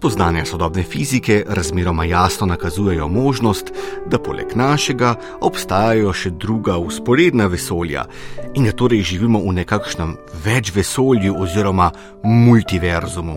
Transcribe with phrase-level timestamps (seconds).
[0.00, 3.72] Spoznanja sodobne fizike razmeroma jasno nakazujejo možnost,
[4.06, 5.10] da poleg našega
[5.40, 8.06] obstajajo še druga usporedna vesolja
[8.54, 11.90] in da torej živimo v nekakšnem več vesolju oziroma
[12.24, 13.36] multiverzumu.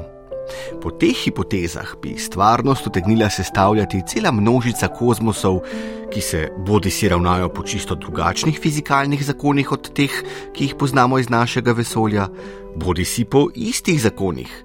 [0.79, 5.65] Po teh hipotezah bi stvarnost utegnila sestavljati cela množica kozmosov,
[6.15, 10.21] ki se bodi si ravnajo po čisto drugačnih fizikalnih zakonih od teh,
[10.55, 12.31] ki jih poznamo iz našega vesolja,
[12.75, 14.63] bodi si po istih zakonih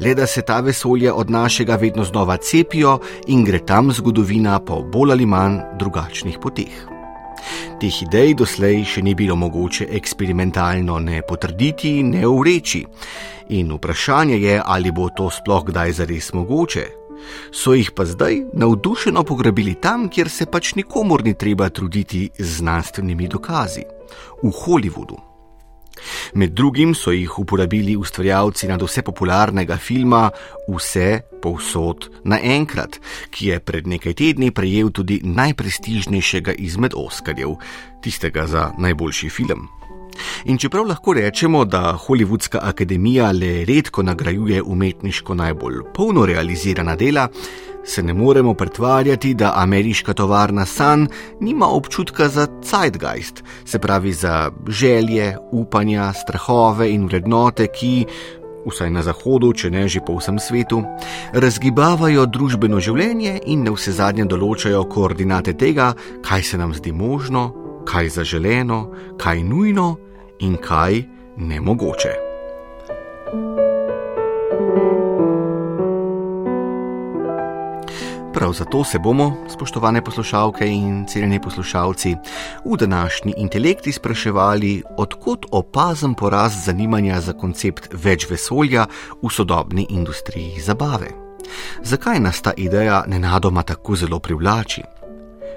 [0.00, 4.82] le da se ta vesolja od našega vedno znova cepijo in gre tam zgodovina po
[4.82, 6.96] bolj ali manj drugačnih poteh.
[7.80, 12.84] Teh idej doslej še ni bilo mogoče eksperimentalno ne potrditi, ne ureči.
[13.56, 16.86] In vprašanje je, ali bo to sploh kdaj zares mogoče.
[17.52, 22.58] So jih pa zdaj navdušeno pograbili tam, kjer se pač nikomor ni treba truditi z
[22.58, 23.84] znanstvenimi dokazi
[24.42, 25.35] v Hollywoodu.
[26.36, 30.26] Med drugim so jih uporabili ustvarjalci nad vse popularnega filma
[30.68, 32.98] Vse povsod naenkrat,
[33.32, 37.56] ki je pred nekaj tedni prejel tudi najprestižnejšega izmed Oskarjev,
[38.04, 39.64] tistega za najboljši film.
[40.44, 47.28] In čeprav lahko rečemo, da Hollywoodska akademija le redko nagrajuje umetniško najbolj polno realizirana dela,
[47.86, 51.08] se ne moremo pretvarjati, da ameriška tovarna San
[51.40, 58.06] nima občutka za zeitgeist, se pravi za želje, upanja, strahove in vrednote, ki,
[58.66, 60.82] vsaj na zahodu, če ne že po vsem svetu,
[61.32, 65.92] razgibavajo družbeno življenje in ne vse zadnje določajo koordinate tega,
[66.26, 67.52] kaj se nam zdi možno,
[67.86, 68.80] kaj zaželeno,
[69.22, 69.94] kaj nujno
[70.38, 71.02] in kaj
[71.36, 72.26] nemogoče.
[78.36, 82.16] Prav zato se bomo, spoštovane poslušalke in cenjeni poslušalci,
[82.64, 88.86] v današnji intelekti spraševali, odkot opazen porast zanimanja za koncept več vesolja
[89.22, 91.08] v sodobni industriji zabave.
[91.82, 94.82] Zakaj nas ta ideja nenadoma tako zelo privlači?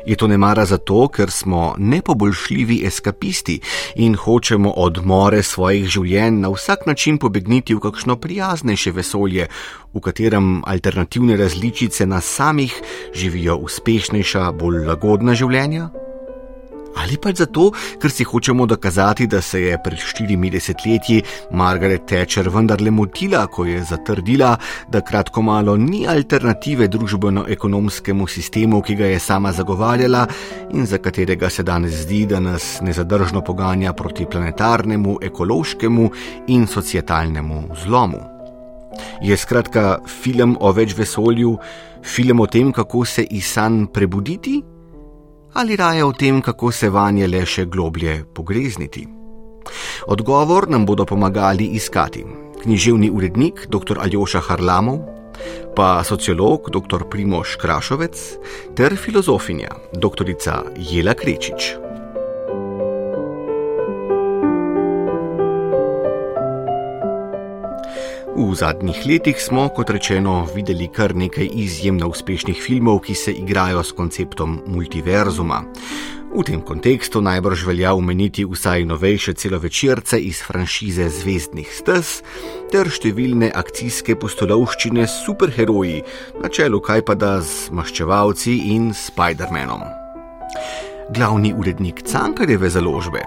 [0.06, 3.60] Je to nemara zato, ker smo nepoboljšljivi eskapisti
[3.96, 9.48] in hočemo odmore svojih življenj na vsak način pobegniti v kakšno prijaznejše vesolje,
[9.94, 12.82] v katerem alternativne različice nas samih
[13.14, 15.90] živijo uspešnejša, bolj lagodna življenja?
[16.96, 22.50] Ali pa zato, ker si hočemo dokazati, da se je pred 40 leti Margaret Thatcher
[22.50, 24.56] vendarle motila, ko je zatrdila,
[24.90, 30.26] da kratko malo ni alternative družbeno-ekonomskemu sistemu, ki ga je sama zagovarjala
[30.74, 36.10] in za katerega se danes zdi, da nas nezadržno poganja proti planetarnemu, ekološkemu
[36.48, 38.20] in societalnemu zlomu.
[39.22, 41.58] Je skratka film o več vesolju,
[42.04, 44.60] film o tem, kako se iz sanj prebuditi?
[45.54, 49.08] Ali raje o tem, kako se vanje le še globlje pogrezniti?
[50.08, 52.26] Odgovor nam bodo pomagali iskati
[52.64, 54.00] književni urednik dr.
[54.00, 55.00] Aljoša Harlamov,
[55.76, 57.06] pa sociolog dr.
[57.10, 58.24] Primoš Krašovec
[58.76, 60.34] ter filozofinja dr.
[60.76, 61.89] Jela Krečič.
[68.40, 73.84] V zadnjih letih smo, kot rečeno, videli kar nekaj izjemno uspešnih filmov, ki se igrajo
[73.84, 75.58] s konceptom multiverzuma.
[76.32, 82.22] V tem kontekstu najbrž velja omeniti vsaj novejše celovečerce iz franšize Zvezdnih stez
[82.72, 86.06] ter številne akcijske postolovščine s superheroji,
[86.40, 89.84] na čelu kaj pa da z maščevalci in Spider-Manom.
[91.10, 93.24] Glavni urednik Cankarjeve založbe,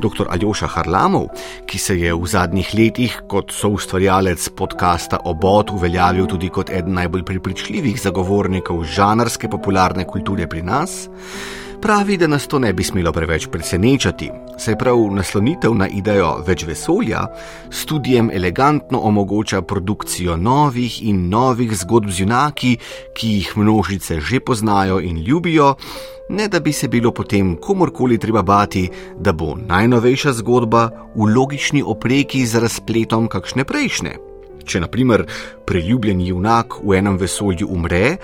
[0.00, 0.24] dr.
[0.32, 1.26] Aljoša Harlamov,
[1.68, 7.26] ki se je v zadnjih letih kot soustvarjalec podcasta Obod uveljavil tudi kot eden najbolj
[7.28, 11.10] prepričljivih zagovornikov žanrske popularne kulture pri nas,
[11.82, 16.64] pravi, da nas to ne bi smelo preveč presenečati, saj prav naslonitev na idejo več
[16.66, 17.26] vesolja
[17.70, 22.76] študijem elegantno omogoča produkcijo novih in novih zgodb z junaki,
[23.14, 25.74] ki jih množice že poznajo in ljubijo
[26.28, 28.88] ne da bi se bilo potem komorkoli treba bati,
[29.18, 34.25] da bo najnovejša zgodba v logični opreki z razpletom kakšne prejšnje.
[34.66, 35.22] Če naprimer
[35.66, 38.16] preljubljeni junak v enem vesolju umre,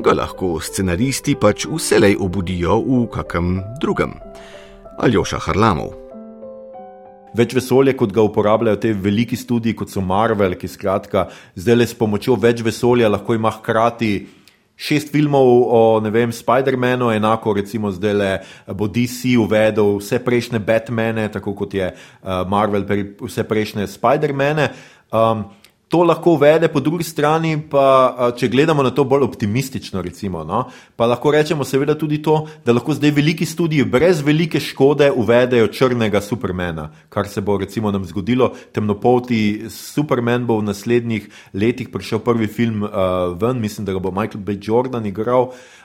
[0.00, 4.16] ga lahko scenaristi pač vselej obudijo v kakem drugem.
[5.00, 5.92] Aljoša Harlamov.
[7.36, 11.86] Več vesolja, kot ga uporabljajo te veliki študiji, kot so Marvel, ki skratka zdaj le
[11.86, 14.14] s pomočjo več vesolja lahko ima hkrati
[14.80, 18.30] šest filmov o vem, Spider-Manu, enako recimo zdaj le
[18.74, 22.86] bo DC uvedel vse prejšnje Batmane, tako kot je uh, Marvel
[23.20, 24.70] vse prejšnje Spider-Mane.
[25.12, 25.44] Um,
[25.90, 30.60] to lahko uvede, po drugi strani pa, če gledamo na to bolj optimistično, recimo, no,
[30.96, 35.66] pa lahko rečemo seveda tudi to, da lahko zdaj veliki studiji brez velike škode uvedejo
[35.74, 41.26] črnega supermena, kar se bo recimo nam zgodilo, temnopolti superman bo v naslednjih
[41.58, 44.60] letih prišel prvi film uh, ven, mislim, da ga bo Michael B.
[44.62, 45.50] Jordan igral.
[45.50, 45.79] Uh,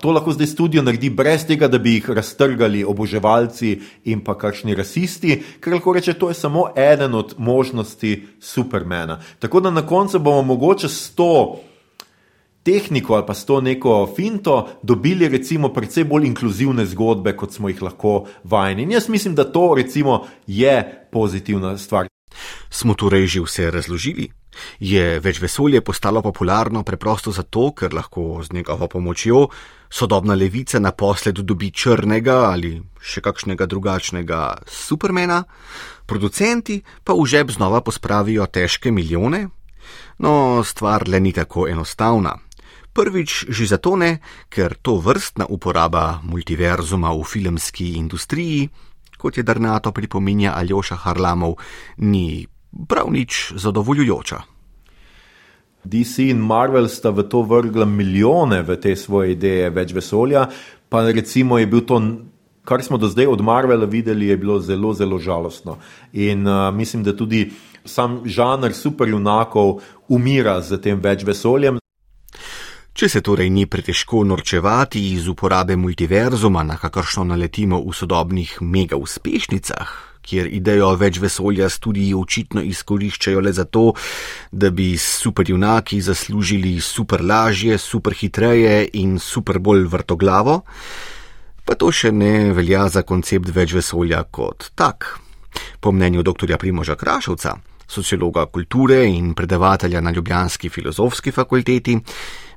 [0.00, 4.74] to lahko zdaj studio naredi brez tega, da bi jih raztrgali oboževalci in pa kakšni
[4.74, 9.20] rasisti, ker lahko reče, to je samo eden od možnosti Supermana.
[9.38, 11.60] Tako da na koncu bomo mogoče s to
[12.62, 17.68] tehniko ali pa s to neko finto dobili recimo precej bolj inkluzivne zgodbe, kot smo
[17.68, 18.82] jih lahko vajeni.
[18.82, 22.08] In jaz mislim, da to recimo je pozitivna stvar.
[22.70, 24.28] Smo torej že vse razložili?
[24.80, 29.48] Je več vesolje postalo popularno preprosto zato, ker lahko z njegovo pomočjo
[29.90, 35.44] sodobna levica naposled dobi črnega ali še kakšnega drugačnega supermena,
[36.06, 39.46] producenti pa v žep znova pospravijo težke milijone?
[40.18, 42.34] No, stvar le ni tako enostavna.
[42.92, 44.18] Prvič že zato ne,
[44.50, 48.68] ker to vrstna uporaba multiverzuma v filmski industriji,
[49.18, 51.58] kot je Darnato pripominja Aljoša Harlamov,
[51.98, 52.46] ni
[52.88, 54.42] prav nič zadovoljujoča.
[55.84, 60.48] DC in Marvel sta v to vrgla milijone v te svoje ideje več vesolja,
[60.88, 62.00] pa recimo je bil to,
[62.64, 65.78] kar smo do zdaj od Marvela videli, je bilo zelo, zelo žalostno.
[66.12, 67.50] In uh, mislim, da tudi
[67.84, 71.78] sam žanr superjunakov umira z tem več vesoljem.
[72.98, 78.98] Če se torej ni pretežko norčevati iz uporabe multiverzuma, na kakršno naletimo v sodobnih mega
[78.98, 79.92] uspešnicah,
[80.26, 83.84] kjer idejo več vesolja studiji očitno izkoriščajo le zato,
[84.50, 90.58] da bi superjunaki zaslužili super lažje, super hitreje in super bolj vrtoglavo,
[91.62, 95.12] pa to še ne velja za koncept več vesolja kot tak.
[95.78, 96.58] Po mnenju dr.
[96.58, 101.98] Primoža Krašovca, sociologa kulture in predavatelja na Ljubljanski filozofski fakulteti,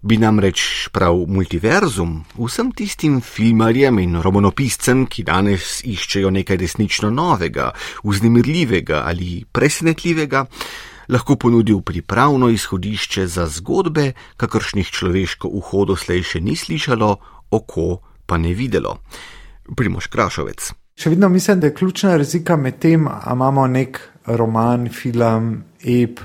[0.01, 7.71] bi namreč prav multiverzum vsem tistim filmarjem in romanopiscem, ki danes iščejo nekaj resnično novega,
[8.03, 10.45] vznemirljivega ali presenetljivega,
[11.09, 17.15] lahko ponudil pripravno izhodišče za zgodbe, kakršnih človeško uho doslej še ni slišalo,
[17.51, 18.97] oko pa ne videlo.
[19.77, 20.71] Primoš Krašovec.
[20.97, 26.19] Še vedno mislim, da je ključna razlika med tem, ali imamo nek roman, film, ep,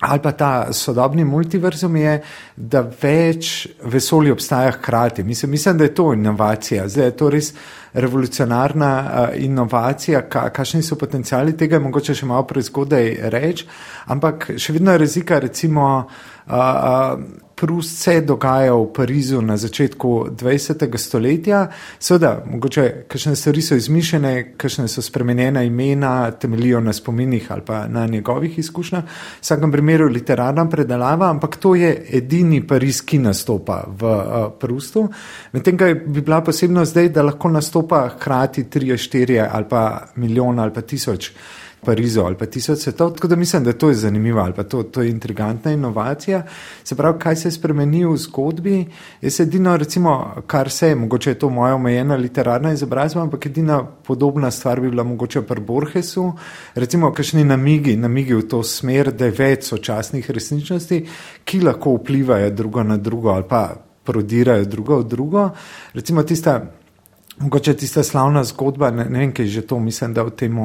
[0.00, 2.14] ali pa ta sodobni multiverzum je,
[2.56, 5.24] da več vesolja obstaja hkrati.
[5.24, 6.88] Mislim, mislim, da je to inovacija.
[6.88, 7.52] Zdaj je to res
[7.92, 13.68] revolucionarna uh, inovacija, ka, kakšni so potencijali tega, je mogoče še malo prezgodaj reči,
[14.06, 15.92] ampak še vedno je razlika, recimo.
[16.46, 20.96] Uh, uh, Prust se je dogajal v Parizu na začetku 20.
[20.96, 21.66] stoletja.
[21.98, 27.84] Seveda, mogoče kakšne stvari so izmišljene, kakšne so spremenjena imena, temeljijo na spominih ali pa
[27.88, 29.04] na njegovih izkušnjah.
[29.04, 35.10] V vsakem primeru literarna predelava, ampak to je edini Pariz, ki nastopa v uh, Prustu.
[35.52, 40.58] Medtem, kaj bi bila posebno zdaj, da lahko nastopa hkrati 3, 4 ali pa milijon
[40.58, 41.32] ali pa tisoč.
[41.84, 43.14] Parizu ali pa tisoč svetov.
[43.14, 46.42] Tako da mislim, da to je zanimivo ali pa to, to je intrigantna inovacija.
[46.84, 48.86] Se pravi, kaj se spremeni v zgodbi,
[49.20, 53.84] je edino, recimo, kar se je, mogoče je to moja omejena literarna izobrazba, ampak edina
[53.84, 56.32] podobna stvar bi bila mogoče pri Borgesu,
[56.74, 61.06] recimo, kakšni namigi, namigi v to smer, da je več sočasnih resničnosti,
[61.44, 63.70] ki lahko vplivajo drugo na drugo ali pa
[64.04, 65.50] prodirajo drugo v drugo.
[65.94, 66.60] Recimo tista
[67.40, 70.56] Mogoče tista slavna zgodba, ne, ne vem, kaj je že to, mislim, da v tem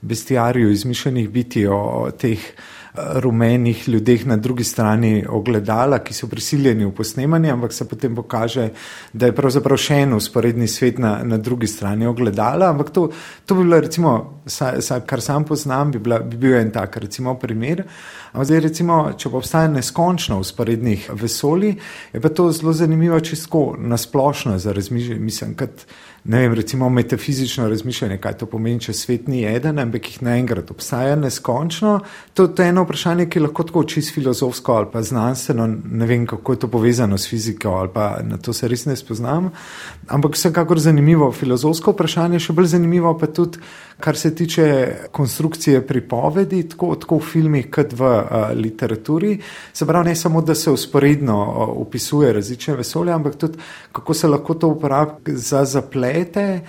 [0.00, 6.84] bestiariju izmišljenih biti o teh eh, rumenih ljudeh na drugi strani ogledala, ki so prisiljeni
[6.84, 8.68] v posnemanje, ampak se potem pokaže,
[9.12, 12.68] da je pravzaprav še en usporedni svet na, na drugi strani ogledala.
[12.74, 13.06] Ampak to,
[13.46, 17.00] to bi bilo, recimo, sa, sa, kar sam poznam, bi, bila, bi bil en tak
[17.00, 17.86] recimo, primer.
[18.34, 21.72] Ampak zdaj, recimo, če pa obstaja neskončno usporednih vesolij,
[22.12, 25.24] je pa to zelo zanimivo, čisto nasplošno za razmišljanje.
[25.24, 25.88] Mislim, kad,
[26.28, 30.68] ne vem, recimo metafizično razmišljanje, kaj to pomeni, če svet ni eden, ampak jih naenkrat
[30.70, 31.94] obstaja neskončno.
[32.36, 36.26] To, to je eno vprašanje, ki lahko tako čisto filozofsko ali pa znanstveno, ne vem,
[36.28, 39.48] kako je to povezano s fiziko ali pa na to se res ne spoznam.
[40.08, 43.64] Ampak vsekakor zanimivo filozofsko vprašanje, še bolj zanimivo pa tudi,
[44.00, 49.38] kar se tiče konstrukcije pripovedi, tako, tako v filmih, kot v uh, literaturi.
[49.72, 53.58] Se pravi, ne samo, da se usporedno uh, opisuje različne vesolje, ampak tudi,
[53.92, 56.60] kako se lahko to uporablja za zaplet svete,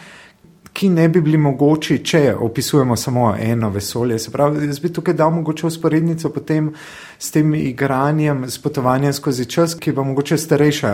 [0.73, 4.19] ki ne bi bili mogoči, če opisujemo samo eno vesolje.
[4.19, 6.73] Se pravi, jaz bi tukaj dal mogoče usporednico potem
[7.17, 10.93] s tem igranjem, s potovanjem skozi čas, ki pa mogoče starejša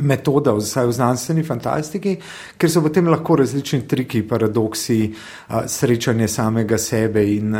[0.00, 2.16] metoda, vsaj v znanstveni fantastiki,
[2.58, 4.98] ker so potem lahko različni triki, paradoksi,
[5.66, 7.56] srečanje samega sebe in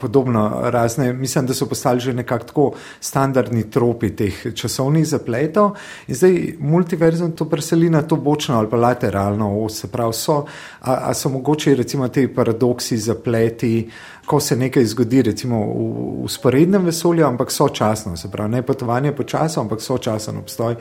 [0.00, 1.12] podobno razne.
[1.12, 2.66] Mislim, da so postali že nekako tako
[3.00, 5.76] standardni tropi teh časovnih zapletov
[6.08, 10.44] in zdaj multiverzum to preseli na to bočno ali pa lateralno os, se pravi, so,
[10.80, 13.90] a, a so mogoče recimo te paradoksi, zapleti,
[14.26, 19.62] ko se nekaj zgodi, recimo v usporednem vesolju, ampak sočasno, se pravi, ne potovanje počasno,
[19.62, 20.76] ampak sočasen obstoj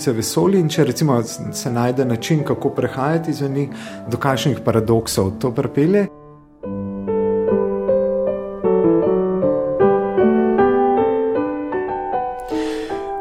[0.00, 0.58] množice vesolja.
[0.58, 3.68] In če recimo se najde način, kako prehajati iz njih,
[4.08, 6.08] do kakšnih paradoksov to pripelje.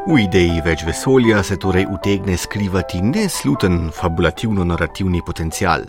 [0.10, 5.84] V ideji več vesolja se torej utegne skrivati nesluten fabulativno-narativni potencial.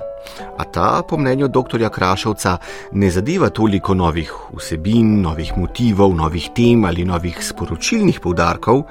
[0.59, 1.87] A ta, po mnenju dr.
[1.88, 2.59] Krašovca,
[2.92, 8.85] ne zadeva toliko novih vsebin, novih motivov, novih tem ali novih sporočilnih poudarkov,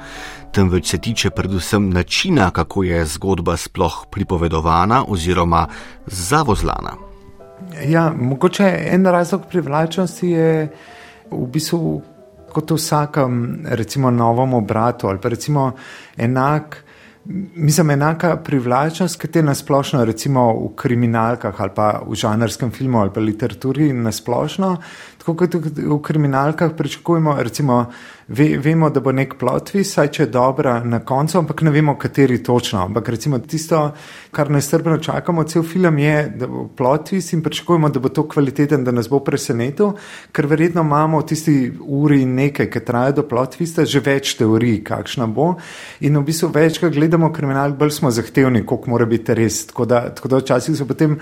[0.51, 5.67] temveč se tiče predvsem načina, kako je zgodba sploh pripovedovana oziroma
[6.05, 6.93] zavozlana.
[7.87, 10.69] Ja, mogoče en razlog privlačnosti je
[11.31, 12.01] v bistvu
[12.49, 15.71] kot v vsakem, recimo, novem obratu ali pa recimo
[16.17, 16.83] enak.
[17.55, 23.11] Mislim, enaka privlačnost, ki te nasplošno, recimo v kriminalkah ali pa v žanrskem filmu ali
[23.13, 24.69] pa literaturi nasplošno,
[25.19, 27.85] tako kot v kriminalkah pričakujemo, recimo,
[28.29, 31.71] ve, vemo, da bo nek plot twist, saj če je dobra na koncu, ampak ne
[31.73, 32.83] vemo, kateri točno.
[32.85, 33.79] Ampak recimo tisto,
[34.35, 38.27] kar nestrpno čakamo, cel film je, da bo plot twist in pričakujemo, da bo to
[38.29, 39.95] kvaliteten, da nas bo presenetil,
[40.31, 44.83] ker verjetno imamo v tisti uri nekaj, ki traja do plot twista, že več teorij,
[44.85, 45.55] kakšna bo.
[46.05, 49.63] In v bistvu več, ko gledamo kriminal, bolj smo zahtevni, koliko mora biti res.
[49.73, 51.17] Tako da, tako da včasih se potem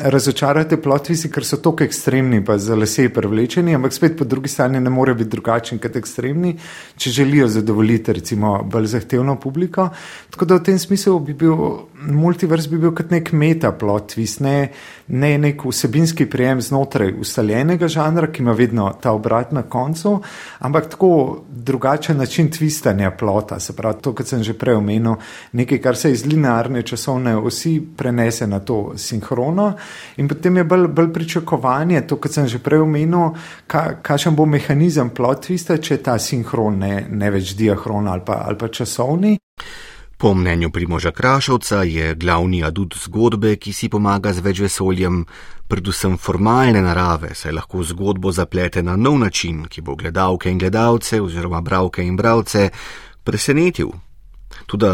[0.00, 4.48] razočarate plot twisti, ker so tako ekstremni, pa za lase prevlečeni, ampak spet po drugi
[4.48, 6.58] strani ne more biti drugačen kot ekstremni strani,
[6.96, 9.88] če želijo zadovoljiti recimo bolj zahtevno publiko.
[10.30, 11.56] Tako da v tem smislu bi bil
[12.06, 14.70] multivers bi bil kot nek metaplot, ne,
[15.08, 20.20] ne nek vsebinski prijem znotraj ustaljenega žanra, ki ima vedno ta obrat na koncu,
[20.58, 25.16] ampak tako drugačen način tvistanja plota, se pravi to, kar sem že prej omenil,
[25.52, 29.72] nekaj, kar se iz linearne časovne osi prenese na to sinhrono
[30.16, 33.34] in potem je bolj, bolj pričakovanje, to, kar sem že prej omenil,
[33.66, 38.44] ka, kakšen bo mehanizem plot tvista, če ta sinhron, ne, ne več diahron ali pa,
[38.46, 39.36] ali pa časovni.
[40.16, 45.26] Po mnenju Primoža Krašovca je glavni adut zgodbe, ki si pomaga z več vesoljem,
[45.68, 51.20] predvsem formalne narave, saj lahko zgodbo zaplete na nov način, ki bo gledalke in gledalce
[51.20, 52.70] oziroma bravke in bravce
[53.24, 53.92] presenetil.
[54.66, 54.86] Tudi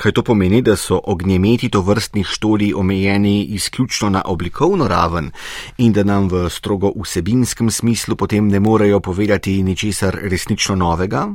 [0.00, 5.30] kaj to pomeni, da so ognjemeti to vrstnih štoli omejeni izključno na oblikovno raven
[5.78, 11.28] in da nam v strogo vsebinskem smislu potem ne morejo povedati ničesar resnično novega?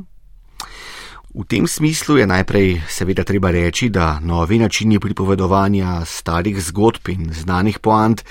[1.34, 7.32] V tem smislu je najprej seveda treba reči, da novi načini pripovedovanja starih zgodb in
[7.32, 8.22] znanih poant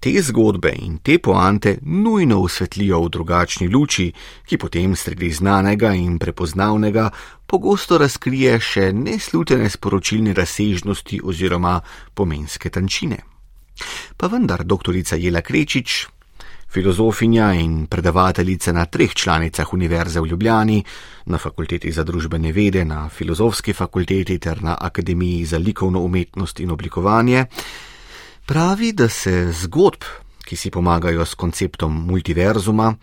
[0.00, 4.12] te zgodbe in te poante nujno osvetlijo v drugačni luči,
[4.46, 7.10] ki potem sredi znanega in prepoznavnega
[7.46, 11.80] pogosto razkrije še neslutene sporočilne razsežnosti oziroma
[12.14, 13.18] pomenske tančine.
[14.16, 16.06] Pa vendar, doktorica Jela Krečič,
[16.72, 20.82] filozofinja in predavateljica na treh članicah Univerze v Ljubljani,
[21.26, 26.70] na Fakulteti za družbene vede, na Filozofski fakulteti ter na Akademiji za likovno umetnost in
[26.70, 27.46] oblikovanje,
[28.46, 30.04] pravi, da se zgodb,
[30.44, 32.94] ki si pomagajo s konceptom multiverzuma,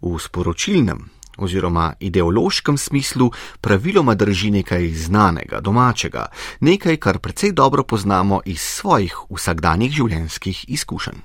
[0.00, 6.26] v sporočilnem oziroma ideološkem smislu praviloma drži nekaj znanega, domačega,
[6.60, 11.24] nekaj, kar precej dobro poznamo iz svojih vsakdanjih življenjskih izkušenj.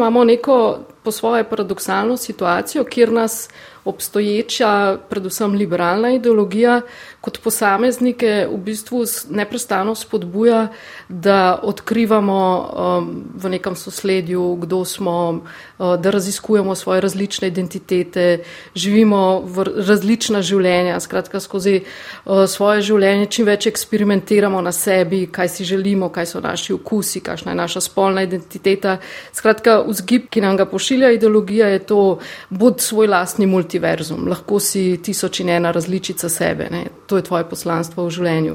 [0.00, 3.48] Imamo neko po svoje paradoksalno situacijo, kjer nas
[3.84, 6.80] obstoječa, predvsem liberalna ideologija,
[7.20, 10.68] kot posameznike v bistvu neprestano spodbuja,
[11.08, 15.44] da odkrivamo um, v nekem sosledju, kdo smo,
[15.78, 18.40] uh, da raziskujemo svoje različne identitete,
[18.74, 25.48] živimo v različna življenja, skratka skozi uh, svoje življenje čim več eksperimentiramo na sebi, kaj
[25.48, 28.96] si želimo, kaj so naši okusi, kakšna je naša spolna identiteta.
[29.36, 32.00] Skratka, vzgib, ki nam ga pošilja ideologija, je to,
[32.48, 36.70] bod svoj lastni multiverzum, lahko si tisoč in ena različica sebe.
[36.72, 36.86] Ne?
[37.10, 38.52] To je tvoje poslanstvo v življenju.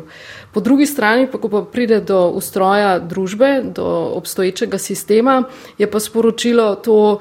[0.56, 3.84] Po drugi strani, pa ko pa pride do ustroja družbe, do
[4.16, 5.42] obstoječega sistema,
[5.76, 7.20] je pa sporočilo to,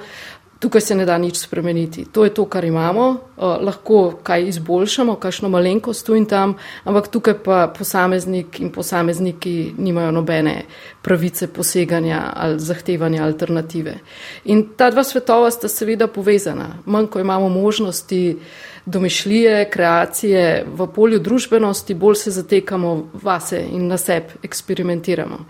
[0.65, 2.07] tukaj se ne da nič spremeniti.
[2.13, 6.55] To je to, kar imamo, uh, lahko kaj izboljšamo, kakšno malenkost tu in tam,
[6.85, 10.63] ampak tukaj pa posameznik in posamezniki nimajo nobene
[11.03, 13.99] pravice poseganja ali zahtevanja alternative.
[14.45, 16.71] In ta dva svetova sta seveda povezana.
[16.87, 18.39] Manj, ko imamo možnosti
[18.87, 25.45] domišljije, kreacije v polju družbenosti, bolj se zatekamo vase in na sebe eksperimentiramo.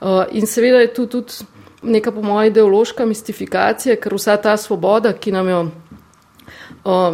[0.00, 1.44] Uh, in seveda je tu tudi
[1.84, 5.60] neka po mojem ideološka mistifikacija, ker vsa ta svoboda, ki nam jo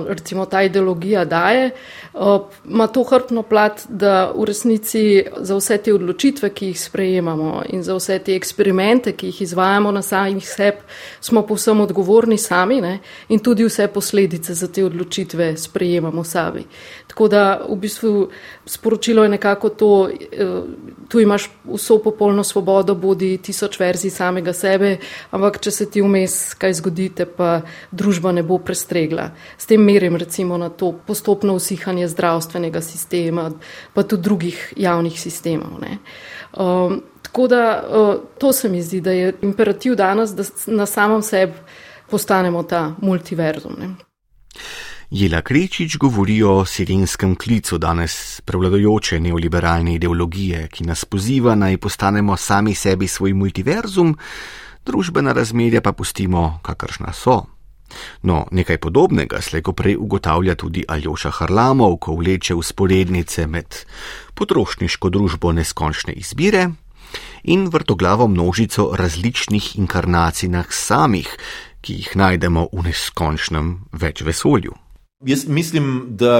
[0.09, 1.71] recimo ta ideologija daje,
[2.65, 7.83] ima to hrbtno plat, da v resnici za vse te odločitve, ki jih sprejemamo in
[7.83, 10.83] za vse te eksperimente, ki jih izvajamo na samih seb,
[11.21, 12.99] smo povsem odgovorni sami ne?
[13.29, 16.65] in tudi vse posledice za te odločitve sprejemamo sami.
[17.07, 18.29] Tako da v bistvu
[18.67, 20.47] sporočilo je nekako to, e,
[21.09, 24.97] tu imaš vso popolno svobodo, bodi tisoč verzij samega sebe,
[25.31, 27.61] ampak če se ti vmes kaj zgodite, pa
[27.91, 33.50] družba ne bo prestregla s tem merim recimo na to postopno usihanje zdravstvenega sistema,
[33.95, 35.85] pa tudi drugih javnih sistemov.
[36.57, 41.23] Um, tako da uh, to se mi zdi, da je imperativ danes, da na samem
[41.23, 41.52] sebi
[42.11, 43.76] postanemo ta multiverzum.
[43.79, 43.95] Ne?
[45.11, 52.37] Jela Krečič govori o sirenskem klicu danes prevladojoče neoliberalne ideologije, ki nas poziva naj postanemo
[52.37, 54.17] sami sebi svoj multiverzum,
[54.87, 57.43] družbena razmerja pa pustimo, kakršna so.
[58.23, 63.85] No, nekaj podobnega slejko prej ugotavlja tudi Aljoša Harlamov, ko vleče usporednice med
[64.35, 66.68] potrošniško družbo neskončne izbire
[67.42, 71.37] in vrtoglavo množico različnih inkarnacij nas samih,
[71.80, 74.76] ki jih najdemo v neskončnem več vesolju.
[75.26, 76.38] Jaz mislim, da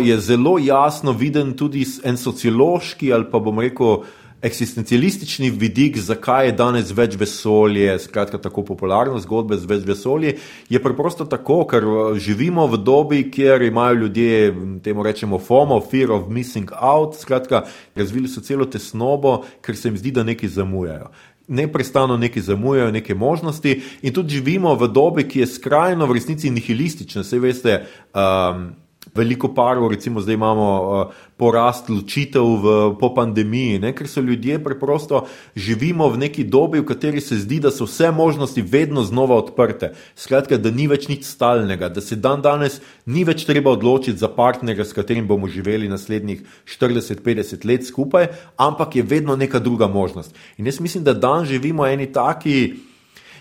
[0.00, 4.02] je zelo jasno viden tudi en sociološki ali pa bom rekel
[4.42, 10.34] eksistencialistični vidik, zakaj je danes več vesolje, skratka tako popularno zgodbe z več vesolje,
[10.72, 14.52] je preprosto tako, ker uh, živimo v dobi, kjer imajo ljudje,
[14.84, 17.66] temu rečemo, FOMO, fear of missing out, skratka,
[17.96, 21.10] razvili so celo tesnobo, ker se jim zdi, da nekaj zamujajo.
[21.50, 26.50] Neprestano nekaj zamujajo, neke možnosti, in tudi živimo v dobi, ki je skrajno v resnici
[26.54, 27.26] nihilistična.
[27.26, 27.80] Vse veste,
[28.14, 28.70] um,
[29.14, 33.90] Veliko parov, recimo zdaj imamo uh, porast ločitev v, po pandemiji, ne?
[33.96, 35.24] ker so ljudje preprosto
[35.58, 39.90] živimo v neki dobi, v kateri se zdi, da so vse možnosti vedno znova odprte.
[40.14, 44.30] Skratka, da ni več nič stalnega, da se dan danes ni več treba odločiti za
[44.30, 48.30] partnerja, s katerim bomo živeli naslednjih 40-50 let skupaj,
[48.62, 50.38] ampak je vedno neka druga možnost.
[50.56, 52.78] In jaz mislim, da dan živimo eni taki,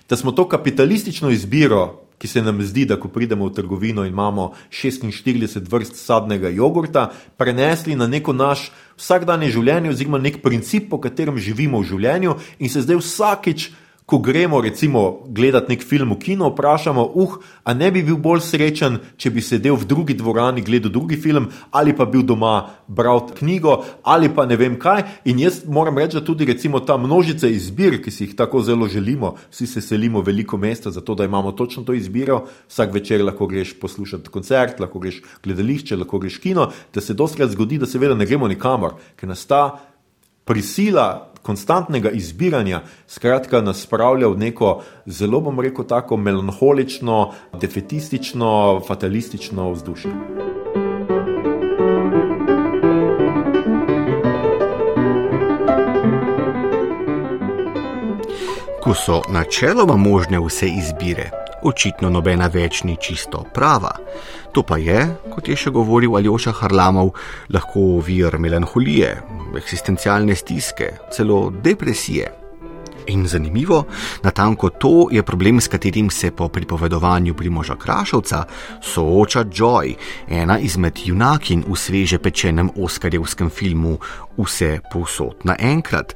[0.09, 4.11] da smo to kapitalistično izbiro ki se nam zdi, da ko pridemo v trgovino in
[4.11, 10.99] imamo 46 vrst sadnega jogurta, prenesli na neko naš vsakdanje življenje, oziroma nek princip, po
[10.99, 13.69] katerem živimo v življenju, in se zdaj vsakič
[14.09, 18.41] ko gremo recimo gledati nek film v kino, vprašamo, uh, a ne bi bil bolj
[18.41, 23.27] srečen, če bi sedel v drugi dvorani, gledal drugi film, ali pa bil doma bral
[23.37, 25.03] knjigo, ali pa ne vem kaj.
[25.29, 28.87] In jaz moram reči, da tudi recimo ta množica izbir, ki si jih tako zelo
[28.89, 33.45] želimo, vsi se selimo veliko mesta, zato da imamo točno to izbiro, vsak večer lahko
[33.47, 38.17] greš poslušati koncert, lahko greš gledališče, lahko greš kino, da se doskrat zgodi, da seveda
[38.17, 39.77] ne gremo nikamor, ker nas ta
[40.49, 44.75] prisila konstantnega izbiranja, skratka, nas spravlja v neko
[45.09, 47.19] zelo, bom rekel, tako melanholično,
[47.57, 48.53] defetistično,
[48.87, 50.58] fatalistično vzdušje.
[58.79, 61.29] Ko so načeloma možne vse izbire,
[61.63, 63.91] očitno nobena več ni čisto prava.
[64.55, 65.01] To pa je,
[65.33, 67.11] kot je še govoril Aljoša Harlamov,
[67.51, 69.11] lahko vir melanholije,
[69.59, 72.31] eksistencialne stiske, celo depresije.
[73.09, 73.83] In zanimivo,
[74.23, 78.43] natanko to je problem, s katerim se po pripovedovanju Primoža Krašovca
[78.81, 79.95] sooča Joy,
[80.29, 83.97] ena izmed junakin v sveže pečenem oskarjevskem filmu
[84.37, 86.13] Vse povsod naenkrat,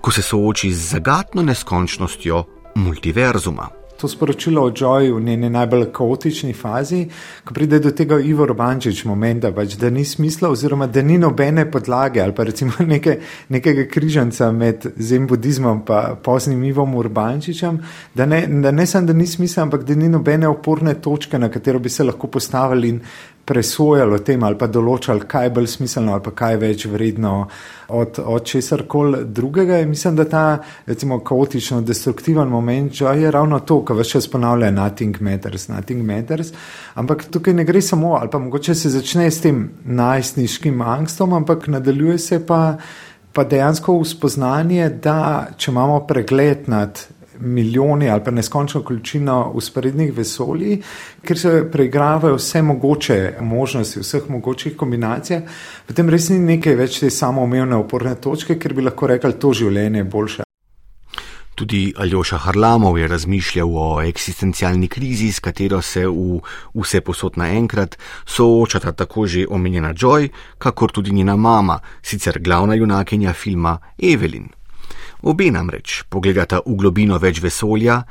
[0.00, 3.68] ko se sooči z zagatno neskončnostjo multiverzuma.
[3.98, 7.08] To sporočilo o Joju v njeni najbolj kaotični fazi,
[7.44, 11.64] ko pride do tega Ivo Robančič momenta, pač, da ni smisla, oziroma da ni nobene
[11.70, 13.16] podlage ali pa recimo neke,
[13.48, 17.80] nekega križanca med zem budizmom in poznim Ivom Urbančičem,
[18.14, 21.48] da ne, da ne samo, da ni smisla, ampak da ni nobene oporne točke, na
[21.50, 23.00] katero bi se lahko postavili in
[23.48, 27.32] presojali o tem ali pa določali, kaj je bolj smiselno ali kaj je več vredno
[27.88, 29.80] od, od česar koli drugega.
[29.80, 30.44] In mislim, da ta
[30.86, 36.52] recimo kaotično destruktiven moment je ravno to, kar vse čas ponavlja: nothing matters, nothing matters.
[36.94, 41.68] Ampak tukaj ne gre samo, ali pa mogoče se začne s tem najstniškim angstom, ampak
[41.68, 42.76] nadaljuje se pa.
[43.38, 46.98] Pa dejansko v spoznanje, da če imamo pregled nad
[47.40, 50.78] milijoni ali pa neskončno količino usporednih vesolij,
[51.22, 55.40] ker se preigravajo vse mogoče možnosti, vseh mogočih kombinacij,
[55.86, 60.04] potem res ni nekaj več te samoumevne oporne točke, ker bi lahko rekli, to življenje
[60.04, 60.48] je boljše.
[61.58, 66.38] Tudi Aljoša Harlamov je razmišljal o eksistencialni krizi, s katero se v
[66.74, 73.32] vse posod naenkrat soočata tako že omenjena Joy, kakor tudi njena mama, sicer glavna junakinja
[73.32, 74.57] filma Evelyn.
[75.22, 78.02] Obe namreč pogledata v globino več vesolja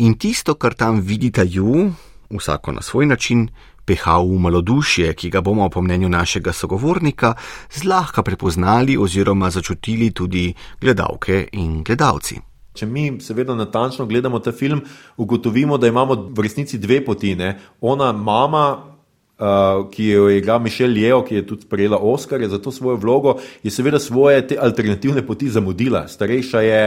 [0.00, 1.90] in tisto, kar tam vidita ju,
[2.32, 3.48] vsako na svoj način,
[3.86, 7.34] peha v malodušje, ki ga bomo po mnenju našega sogovornika
[7.70, 12.40] zlahka prepoznali oziroma začutili tudi gledalke in gledalci.
[12.76, 14.82] Če mi seveda natančno gledamo ta film,
[15.16, 17.34] ugotovimo, da imamo v resnici dve poti.
[17.34, 17.54] Ne?
[17.80, 18.95] Ona mama,
[19.38, 22.96] uh, ki jo je igrala Mišel Jeo, ki je tudi prejela Oscarje za to svojo
[22.96, 26.08] vlogo, je seveda svoje te alternativne poti zamudila.
[26.08, 26.82] Starejša je,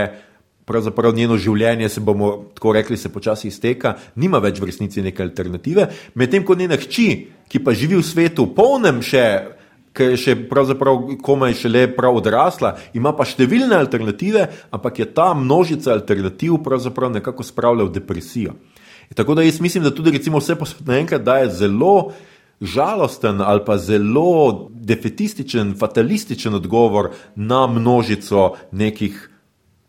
[0.65, 5.23] pravzaprav njeno življenje se bomo tako rekli, se počasi izteka, nima več v resnici neke
[5.23, 9.25] alternative, medtem ko njena hči, ki pa živi v svetu, polnem še
[9.89, 15.33] ki je še pravzaprav komaj šele prav odrasla, ima pa številne alternative, ampak je ta
[15.35, 18.53] množica alternativ pravzaprav nekako spravila v depresijo.
[19.09, 22.13] In tako da jaz mislim, da tudi vse posebej daje zelo
[22.62, 29.30] žalosten ali pa zelo defetističen, fatalističen odgovor na množico nekih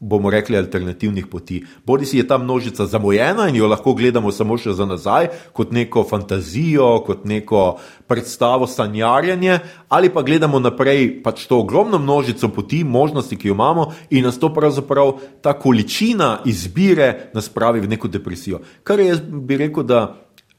[0.01, 1.65] bomo rekli, alternativnih poti.
[1.87, 5.75] Bodi si je ta množica zamujena in jo lahko gledamo samo še za nazaj, kot
[5.77, 7.65] neko fantazijo, kot neko
[8.09, 13.91] predstavo sanjarjenja, ali pa gledamo naprej pač to ogromno množico poti, možnosti, ki jo imamo,
[14.11, 18.65] in nas to pravzaprav ta količina izbire nas pravi v neko depresijo.
[18.83, 20.03] Kar jaz bi rekel, da.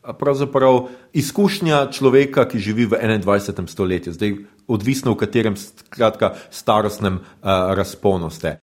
[0.02, 3.68] Pravzaprav izkušnja človeka, ki živi v 21.
[3.70, 4.34] stoletju, zdaj
[4.68, 8.58] odvisno v katerem skratka, starostnem uh, razponu ste.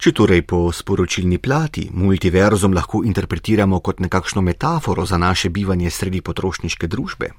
[0.00, 6.24] Če torej po sporočilni plati multiverzum lahko interpretiramo kot nekakšno metaforo za naše bivanje sredi
[6.24, 7.30] potrošniške družbe,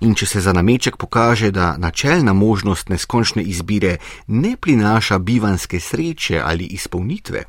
[0.00, 6.40] in če se za nameček pokaže, da načelna možnost neskončne izbire ne prinaša bivanske sreče
[6.44, 7.44] ali izpolnitve,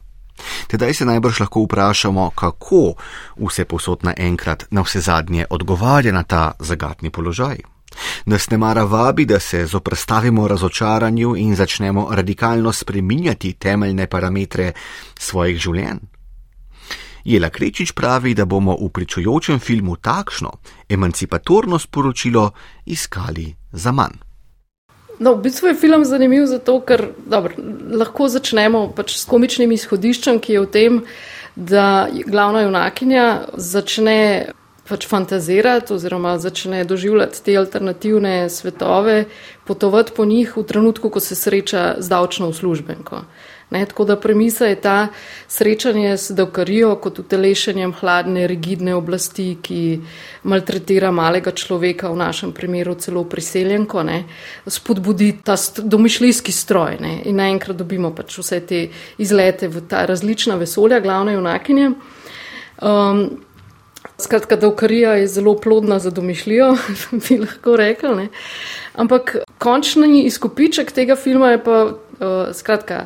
[0.67, 2.93] tedaj se najbrž lahko vprašamo, kako
[3.37, 7.57] vse posod naenkrat na vse zadnje odgovarja na ta zagatni položaj.
[8.25, 14.71] Nas ne mara vabi, da se zoprstavimo razočaranju in začnemo radikalno spreminjati temeljne parametre
[15.19, 15.99] svojih življenj.
[17.25, 20.51] Jela Krečič pravi, da bomo v pričujočem filmu takšno
[20.89, 22.51] emancipatorno sporočilo
[22.85, 24.21] iskali za manj.
[25.19, 27.55] No, v bistvu je film zanimiv zato, ker dobro,
[27.91, 31.01] lahko začnemo pač s komičnim izhodiščem, ki je v tem,
[31.55, 33.25] da glavna junakinja
[33.55, 34.19] začne
[34.85, 39.25] pač fantazirati oziroma začne doživljati te alternativne svetove,
[39.65, 43.23] potovati po njih v trenutku, ko se sreča z davčno uslužbenko.
[43.75, 45.07] Ne, tako da premisa je ta
[45.47, 49.79] srečanje s davkarijo kot utelešenjem hladne, rigidne oblasti, ki
[50.47, 54.21] maltretira malega človeka, v našem primeru celo priseljenko, ne,
[54.67, 58.85] spodbudi ta domišljijski stroj ne, in naenkrat dobimo pač vse te
[59.17, 61.91] izlete v ta različna vesolja, glavne junakinje.
[62.81, 63.27] Um,
[64.17, 66.77] Skratka, davkarija je zelo plodna za domišljijo,
[67.29, 68.15] bi lahko rekel.
[68.15, 68.27] Ne?
[68.93, 71.79] Ampak končni izkupiček tega filma je pa,
[72.53, 73.05] skratka,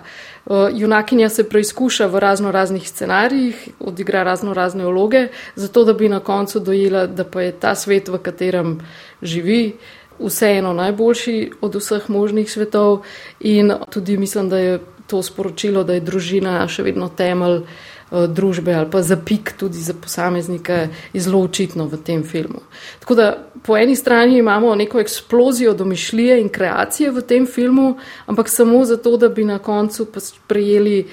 [0.74, 6.20] junakinja se preizkuša v razno raznih scenarijih, odigra razno razne vloge, zato da bi na
[6.20, 8.80] koncu dojela, da pa je ta svet, v katerem
[9.22, 9.78] živi,
[10.20, 13.04] vseeno najboljši od vseh možnih svetov
[13.40, 17.64] in tudi mislim, da je to sporočilo, da je družina še vedno temelj.
[18.12, 22.62] Eh, družbe ali pa zapik tudi za posameznike je zelo očitno v tem filmu.
[23.00, 23.28] Tako da
[23.64, 29.18] po eni strani imamo neko eksplozijo domišljije in kreacije v tem filmu, ampak samo zato,
[29.18, 30.08] da bi na koncu
[30.48, 31.06] prejeli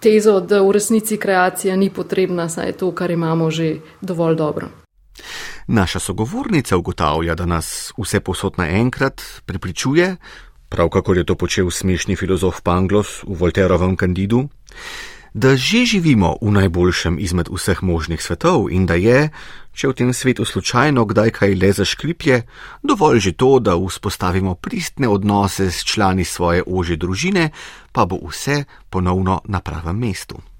[0.00, 4.68] tezo, da v resnici kreacija ni potrebna, saj je to, kar imamo že dovolj dobro.
[5.66, 10.16] Naša sogovornica ugotavlja, da nas vse posod naenkrat prepričuje,
[10.68, 14.48] prav kako je to počel smešni filozof Panglos v Volterovem kandidu,
[15.34, 19.30] da že živimo v najboljšem izmed vseh možnih svetov in da je,
[19.72, 22.42] če v tem svetu slučajno kdaj kaj le zaškriplje,
[22.84, 27.50] dovolj že to, da vzpostavimo pristne odnose s člani svoje ože družine,
[27.92, 30.51] pa bo vse ponovno na pravem mestu.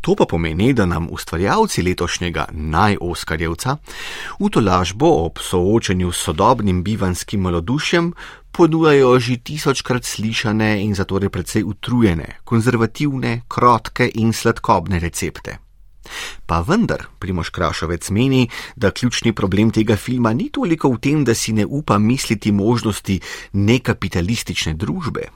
[0.00, 3.76] To pa pomeni, da nam ustvarjalci letošnjega najoskarjevca
[4.40, 8.12] v tolažbo ob soočenju s sodobnim bivanskim malodušjem
[8.52, 15.58] ponujajo že tisočkrat slišane in zato je precej utrujene, konzervativne, krotke in sladkobne recepte.
[16.46, 21.34] Pa vendar, Primoš Krašovec meni, da ključni problem tega filma ni toliko v tem, da
[21.34, 23.20] si ne upa misliti možnosti
[23.52, 25.26] nekapitalistične družbe,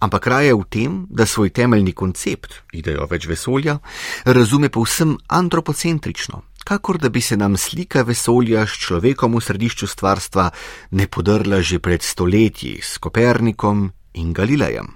[0.00, 3.78] ampak raje v tem, da svoj temeljni koncept, idejo več vesolja,
[4.24, 10.50] razume povsem antropocentrično, kakor da bi se nam slika vesolja s človekom v središču stvarstva
[10.96, 14.88] ne podrla že pred stoletji s Kopernikom in Galilejem.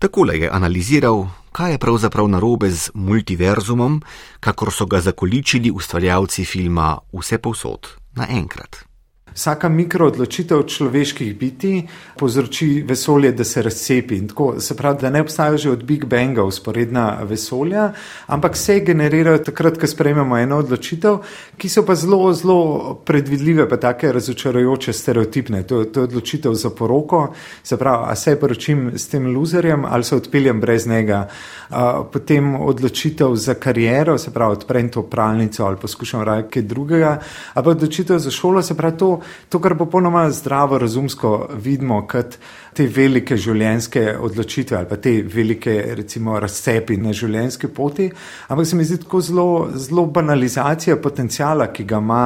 [0.00, 4.00] Takole je analiziral, kaj je pravzaprav narobe z multiverzumom,
[4.40, 8.89] kakor so ga zakoličili ustvarjalci filma Vse povsod naenkrat.
[9.34, 11.86] Vsaka mikroodločitev človeških biti
[12.18, 14.26] povzroči vesolje, da se razcepi.
[14.28, 17.92] Tako, se pravi, da ne obstajajo že od Big Banga usporedna vesolja,
[18.26, 21.18] ampak se generirajo takrat, ko sprejmemo eno odločitev,
[21.56, 25.62] ki so pa zelo, zelo predvidljive, pa take razočarajoče, stereotipne.
[25.62, 30.04] To, to je odločitev za poroko, se pravi, a se poročim s tem loserjem ali
[30.04, 31.28] se odpeljem brez njega.
[31.70, 37.18] A, potem odločitev za kariero, se pravi, odprem to pralnico ali poskušam raje kaj drugega.
[37.54, 42.38] Ampak odločitev za šolo, se pravi, to to, kar popolnoma zdravo, razumsko vidimo kot
[42.74, 48.08] te velike življenjske odločitve ali pa te velike, recimo, razcepi na življenjski poti,
[48.48, 52.24] ampak se mi zdi tako zelo, zelo banalizacija potencijala, ki ga ima,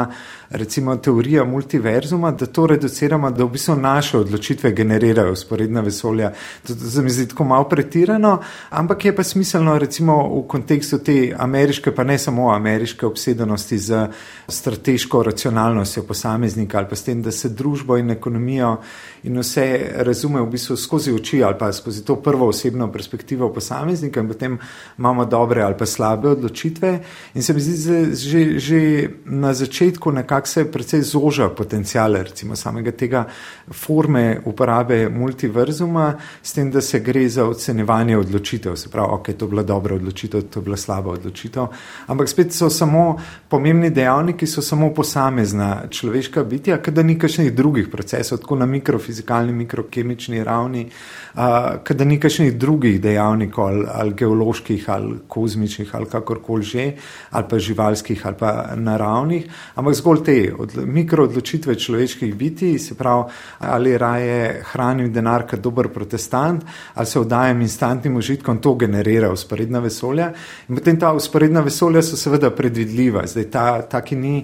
[0.55, 6.31] recimo, teorija multiverzuma, da to reduciramo, da v bistvu naše odločitve generirajo usporedna vesolja.
[6.67, 8.37] To se mi zdi tako malo pretirano,
[8.71, 14.07] ampak je pa smiselno, recimo, v kontekstu te ameriške, pa ne samo ameriške obsedenosti z
[14.49, 18.77] strateško racionalnostjo posameznika ali pa s tem, da se družbo in ekonomijo
[19.25, 19.67] in vse
[20.05, 24.59] razume v bistvu skozi oči ali pa skozi to prvo osebno perspektivo posameznika in potem
[24.99, 27.01] imamo dobre ali pa slabe odločitve.
[27.35, 32.57] In se mi zdi, da že, že na začetku nekako se precej zoža potencijale recimo
[32.57, 33.25] samega tega
[33.73, 38.77] forme uporabe multiverzuma s tem, da se gre za ocenevanje odločitev.
[38.77, 41.67] Se pravi, ok, to je bila dobra odločitev, to je bila slaba odločitev.
[42.07, 43.19] Ampak spet so samo
[43.49, 49.53] pomembni dejavniki, so samo posamezna človeška bitja, kada ni kakšnih drugih procesov, tako na mikrofizikalni,
[49.53, 50.87] mikrokemični ravni,
[51.35, 56.93] uh, da ni kakšnih drugih dejavnikov, ali, ali geoloških, ali kozmičnih, ali kakorkoli že,
[57.31, 63.25] ali pa živalskih, ali pa naravnih, ampak zgolj te od, mikroodločitve človeških biti, se pravi,
[63.59, 69.79] ali raje hranim denar kot dober protestant, ali se vdajem instantnim užitkom, to generira usporedna
[69.79, 70.33] vesolja.
[70.69, 74.37] In potem ta usporedna vesolja so seveda predvidljiva, zdaj ta, ta ki ni.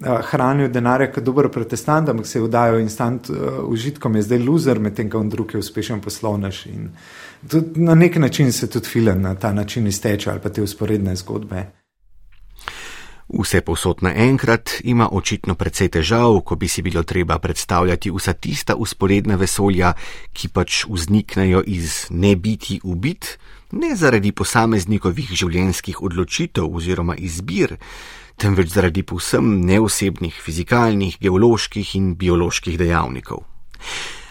[0.00, 3.36] Eh, hranijo denarja kot dober protestant, ampak se vdajo instant uh,
[3.68, 6.62] užitkom, je zdaj loser, medtem ko drug je uspešen poslovnež.
[7.74, 11.66] Na nek način se tudi film na ta način izteče ali pa te usporedne zgodbe.
[13.28, 18.74] Vse posod naenkrat ima očitno precej težav, ko bi si bilo treba predstavljati vsa tista
[18.74, 19.92] usporedna vesolja,
[20.32, 23.36] ki pač vzniknejo iz ne biti ubit,
[23.72, 27.76] ne zaradi posameznikovih življenjskih odločitev oziroma izbir,
[28.40, 33.44] temveč zaradi povsem neosebnih fizikalnih, geoloških in bioloških dejavnikov.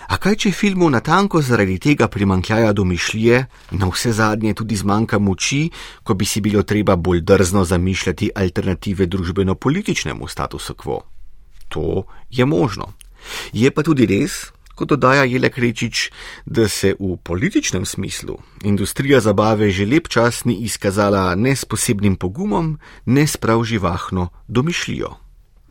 [0.10, 3.44] A kaj, če filmu natanko zaradi tega primankljaja domišljije,
[3.78, 5.68] na vse zadnje tudi zmanjka moči,
[6.04, 11.04] ko bi si bilo treba bolj drzno zamišljati alternative družbeno-političnemu statusu quo?
[11.70, 12.90] To je možno.
[13.54, 14.50] Je pa tudi res,
[14.80, 16.08] kot dodaja Jelek Rečič,
[16.46, 22.16] da se v političnem smislu industrija zabave že lep čas ni izkazala ne s posebnim
[22.16, 25.18] pogumom, ne s prav živahno domišljijo.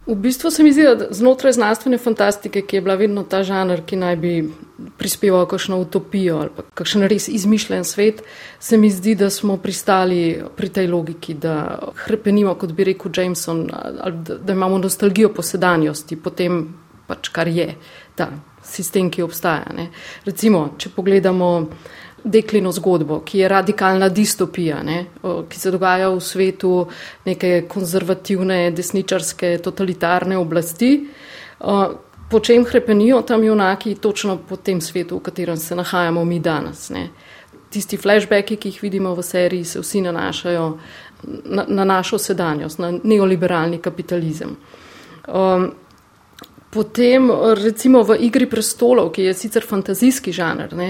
[0.08, 3.82] V bistvu se mi zdi, da znotraj znanstvene fantastike, ki je bila vedno ta žanr,
[3.84, 4.30] ki naj bi
[4.96, 8.22] prispeval kakšno utopijo ali kakšen res izmišljen svet,
[8.60, 13.66] se mi zdi, da smo pristali pri tej logiki, da hrepenimo, kot bi rekel Jameson,
[13.74, 16.62] ali da, da imamo nostalgijo po sedanjosti, po tem,
[17.06, 17.74] pač kar je
[18.16, 18.30] ta
[18.68, 19.72] sistem, ki obstaja.
[19.76, 19.88] Ne.
[20.24, 21.52] Recimo, če pogledamo
[22.24, 24.98] deklino zgodbo, ki je radikalna distopija, ne,
[25.48, 26.72] ki se dogaja v svetu
[27.26, 30.92] neke konzervativne, desničarske, totalitarne oblasti.
[32.28, 36.90] Po čem krepenijo tam junaki, točno po tem svetu, v katerem se nahajamo mi danes.
[36.90, 37.08] Ne.
[37.70, 40.68] Tisti flashbacki, ki jih vidimo v seriji, se vsi nanašajo
[41.44, 44.56] na, na našo sedanjost, na neoliberalni kapitalizem.
[45.28, 45.70] Um,
[46.70, 47.30] Potem,
[47.64, 50.88] recimo v Igri prestolov, ki je sicer fantazijski žanr, ne,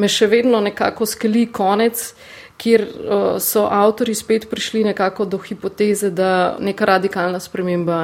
[0.00, 2.00] me še vedno nekako skeli konec,
[2.58, 8.00] kjer uh, so avtori spet prišli nekako do hipoteze, da neka radikalna sprememba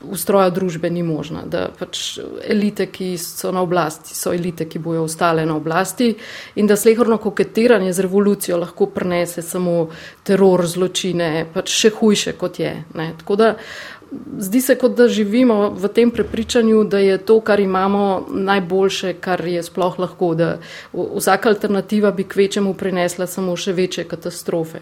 [0.00, 5.04] ustroja družbe ni možna, da pač elite, ki so na oblasti, so elite, ki bojo
[5.04, 6.14] ostale na oblasti
[6.56, 9.90] in da slehrno koketiranje z revolucijo lahko prenese samo
[10.24, 12.72] teror, zločine, pač še hujše kot je.
[12.96, 13.10] Ne.
[13.20, 13.54] Tako da
[14.38, 19.44] zdi se, kot da živimo v tem prepričanju, da je to, kar imamo, najboljše, kar
[19.46, 20.58] je sploh lahko, da
[20.92, 24.80] vsaka alternativa bi k večjemu prinesla samo še večje katastrofe.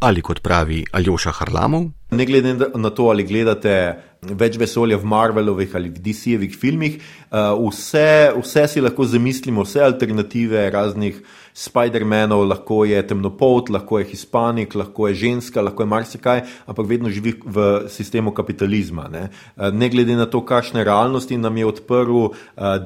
[0.00, 1.90] Ali kot pravi Aljoša Harlamov?
[2.16, 3.74] Ne glede na to, ali gledate
[4.22, 6.96] več vesolja v Marvelovih ali v DC-jevih filmih.
[7.28, 11.20] Uh, vse, vse si lahko zamislimo, vse alternative raznih
[11.54, 17.10] Spider-Manov, lahko je temnopolt, lahko je hispanik, lahko je ženska, lahko je marsikaj, ampak vedno
[17.10, 19.08] živi v sistemu kapitalizma.
[19.12, 22.32] Ne, uh, ne glede na to, kakšne realnosti nam je odprl uh,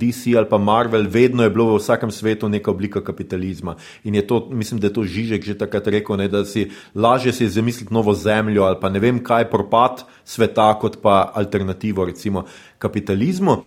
[0.00, 3.76] DC ali pa Marvel, vedno je bilo v vsakem svetu neka oblika kapitalizma.
[4.04, 7.32] In je to, mislim, da je to Žižek že takrat rekel, ne, da si lažje
[7.32, 12.44] si zamisliti novo zemljo ali pa ne vem kaj propad sveta, kot pa alternativo, recimo
[12.78, 13.64] kapitalizmu.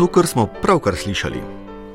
[0.00, 1.40] To, kar smo pravkar slišali,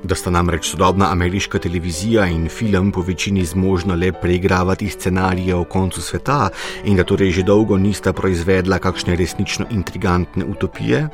[0.03, 5.63] da sta namreč sodobna ameriška televizija in film po večini zmožna le preigravati scenarije o
[5.63, 6.49] koncu sveta
[6.83, 11.07] in da torej že dolgo nista proizvedla kakšne resnično intrigantne utopije,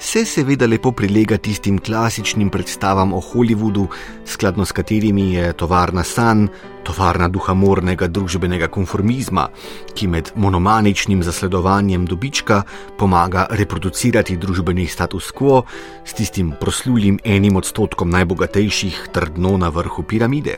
[0.00, 3.86] se seveda lepo prilega tistim klasičnim predstavam o Hollywoodu,
[4.24, 6.48] skladno s katerimi je tovarna san,
[6.84, 9.48] tovarna duhamornega družbenega konformizma,
[9.94, 12.62] ki med monomaničnim zasledovanjem dobička
[12.98, 15.62] pomaga reproducirati družbeni status quo
[16.04, 20.56] s tistim proslulim enim odstotkom najbogatejših trdno na vrhu piramide.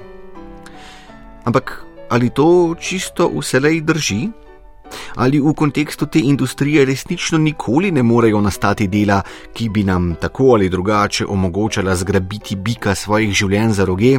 [1.44, 4.28] Ampak ali to čisto vselej drži?
[5.14, 10.52] Ali v kontekstu te industrije resnično nikoli ne morejo nastati dela, ki bi nam tako
[10.54, 14.18] ali drugače omogočala zgrabiti bika svojih življenj za roge?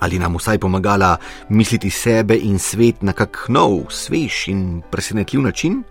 [0.00, 1.16] Ali nam vsaj pomagala
[1.48, 5.82] misliti sebe in svet na kak nov, svež in presenetljiv način?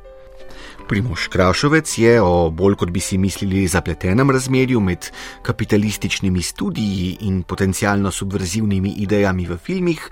[0.88, 5.10] Primoš Krašovec je o bolj kot bi si mislili zapletenem razmerju med
[5.42, 10.10] kapitalističnimi studiji in potencialno subverzivnimi idejami v filmih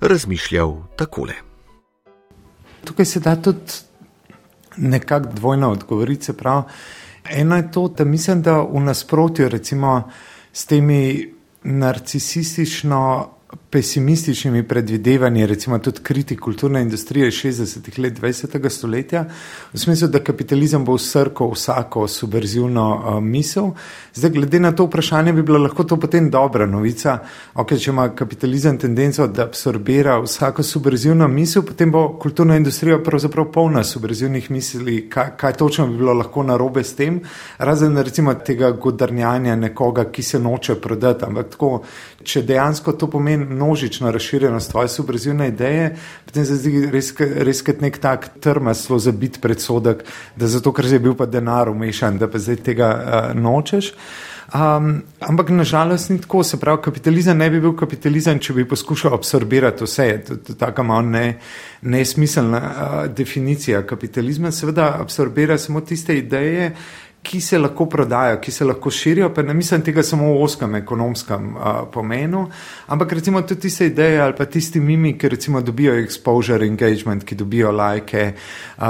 [0.00, 1.51] razmišljal takole.
[2.84, 3.58] Tukaj se da tudi
[4.76, 6.24] nekako dvojno odgovoriti.
[6.24, 6.62] Se pravi,
[7.30, 10.10] eno je to, da mislim, da v nasprotju recimo
[10.52, 13.28] s temi narcisistično
[13.72, 18.68] pesimističnimi predvidevanji, recimo tudi kritik kulturne industrije 60-ih let 20.
[18.68, 19.24] stoletja,
[19.72, 23.70] v smislu, da kapitalizem bo usrkal vsako subverzivno uh, misel.
[24.14, 27.18] Zdaj, glede na to vprašanje, bi bila lahko to potem dobra novica.
[27.54, 33.48] Ok, če ima kapitalizem tendenco, da absorbira vsako subverzivno misel, potem bo kulturna industrija pravzaprav
[33.52, 37.22] polna subverzivnih misli, kaj, kaj točno bi bilo lahko narobe s tem,
[37.58, 41.24] razen recimo tega godrnjanja nekoga, ki se noče prodati.
[41.24, 41.72] Ampak tako,
[42.22, 45.94] če dejansko to pomeni množično razširjenost tvoje subverzivne ideje,
[46.26, 50.02] potem se zdi res, res kot nek tak trmas, zelo zabit predsodek,
[50.36, 53.94] da zato, ker je bil pa denar umešan, da pa zdaj tega uh, nočeš.
[54.52, 59.14] Um, ampak nažalost ni tako, se pravi, kapitalizem ne bi bil kapitalizem, če bi poskušal
[59.14, 60.08] absorbirati vse.
[60.26, 61.38] To je tako malo ne,
[61.82, 64.50] nesmiselna uh, definicija kapitalizma.
[64.52, 66.74] Seveda absorbira samo tiste ideje,
[67.22, 70.74] ki se lahko prodajo, ki se lahko širijo, pa ne mislim tega samo v oskem
[70.74, 72.48] ekonomskem uh, pomenu,
[72.86, 77.34] ampak recimo tudi tiste ideje ali pa tisti mimi, ki recimo dobijo exposure, engagement, ki
[77.34, 78.84] dobijo lajke, uh,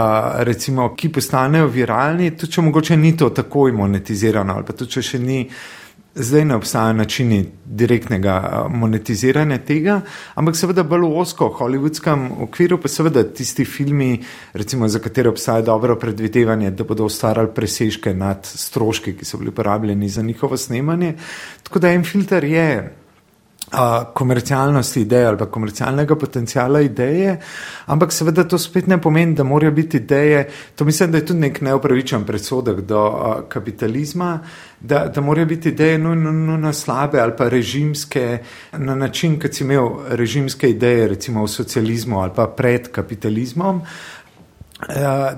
[0.49, 5.07] recimo, ki postanejo viralni, tudi če mogoče ni to takoj monetizirano ali pa tudi če
[5.13, 5.45] še ni.
[6.15, 10.01] Zdaj ne obstajajo načini direktnega monetiziranja tega,
[10.35, 14.19] ampak seveda bolj v osko, hollywoodskem okviru, pa seveda tisti filmi,
[14.53, 19.55] recimo, za katere obstaja dobro predvidevanje, da bodo ustvarjali presežke nad stroški, ki so bili
[19.55, 21.15] uporabljeni za njihovo snemanje.
[21.63, 22.69] Tako da en filter je
[24.15, 27.41] komercialnosti ideje ali komercialnega potencijala ideje,
[27.87, 31.41] ampak seveda to spet ne pomeni, da morajo biti ideje, to mislim, da je tudi
[31.41, 34.39] nek neopravičen predsodek do uh, kapitalizma,
[34.81, 38.39] da, da morajo biti ideje nujno, nujno slabe ali pa režimske
[38.73, 43.83] na način, kot si imel režimske ideje recimo v socializmu ali pa pred kapitalizmom.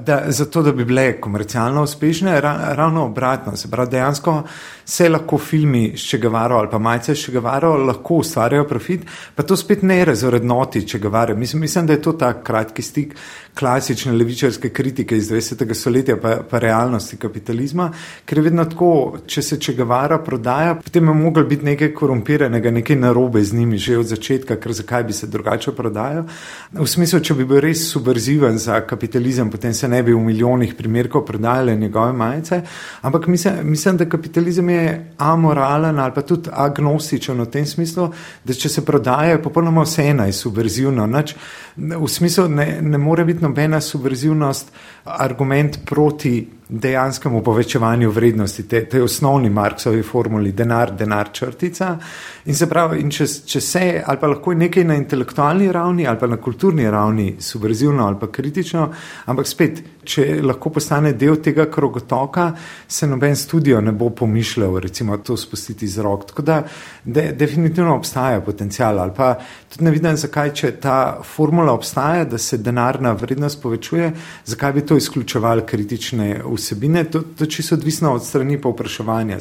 [0.05, 3.57] Da, zato, da bi bile komercialno uspešne, ravno obratno.
[3.57, 4.43] Se pravi, dejansko
[4.85, 9.01] se lahko filmi s Čegavaro ali pa majce s Čegavaro lahko ustvarjajo profit,
[9.35, 11.35] pa to spet ne razvrednoti Čegavare.
[11.35, 13.15] Mislim, mislim, da je to ta kratki stik
[13.59, 15.75] klasične levičarske kritike iz 20.
[15.75, 17.91] stoletja pa, pa realnosti kapitalizma,
[18.25, 22.97] ker je vedno tako, če se Čegavara prodaja, potem je mogel biti nekaj korumpiranega, nekaj
[22.97, 26.25] narobe z njimi že od začetka, ker zakaj bi se drugače prodajal.
[26.73, 30.75] V smislu, če bi bil res subverziven za kapitalizem, potem se ne bi v milijonih
[30.75, 32.63] primerkov prodajale njegove majice,
[33.03, 38.09] ampak mislim, mislim da kapitalizem je je amoralen ali pa tudi agnostičen v tem smislu,
[38.45, 41.07] da če se prodaja, je popolnoma vse ena je subverzivna.
[41.07, 41.35] Nač,
[41.77, 44.73] v smislu ne, ne more biti nobena subverzivnost
[45.05, 46.37] argument proti
[46.81, 51.97] dejanskemu povečevanju vrednosti, te, te osnovni Marksovi formuli, denar, denar, črtica.
[52.45, 56.07] In se pravi, in če, če se, ali pa lahko je nekaj na intelektualni ravni,
[56.07, 58.89] ali pa na kulturni ravni, subverzivno ali pa kritično,
[59.31, 62.51] ampak spet, če lahko postane del tega krogotoka,
[62.89, 66.27] se noben studio ne bo pomišljal, recimo, to spustiti iz rok.
[66.33, 66.61] Tako da
[67.05, 69.35] de, definitivno obstaja potencial, ali pa
[69.73, 74.13] tudi ne vidim, zakaj, če ta formula obstaja, da se denarna vrednost povečuje,
[74.45, 76.64] zakaj bi to izključevali kritične vsebine.
[77.11, 79.39] To, to čisto odvisno od strani povpraševanja.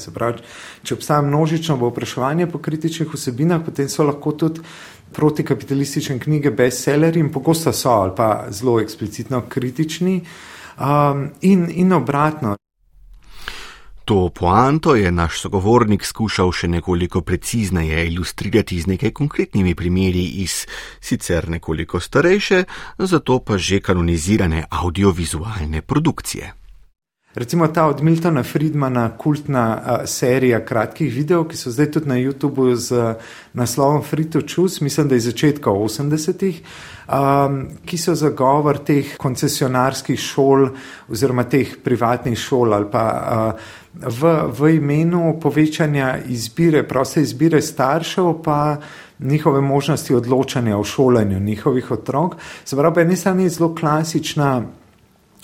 [0.84, 4.61] Če obstaja množično povpraševanje po kritičnih vsebinah, potem so lahko tudi
[5.13, 10.21] protikapitalistične knjige bestsellerji in pogosto so ali pa zelo eksplicitno kritični
[10.80, 12.57] um, in, in obratno.
[14.05, 20.65] To poanto je naš sogovornik skušal še nekoliko precizneje ilustrirati z nekaj konkretnimi primeri iz
[20.99, 22.63] sicer nekoliko starejše,
[22.99, 26.62] zato pa že kanonizirane audiovizualne produkcije.
[27.36, 32.19] Recimo ta od Miltona Friedmana, kultna uh, serija kratkih videov, ki so zdaj tudi na
[32.21, 36.59] YouTubu z uh, naslovom Free to Choose, mislim, da je začetka 80-ih,
[37.09, 37.55] um,
[37.86, 40.67] ki so zagovor teh koncesionarskih šol
[41.09, 43.65] oziroma teh privatnih šol ali pa uh,
[44.19, 48.77] v, v imenu povečanja izbire, proste izbire staršev, pa
[49.19, 52.38] njihove možnosti odločanja o šolanju njihovih otrok.
[52.65, 54.61] Zapravo, ena stran je zelo klasična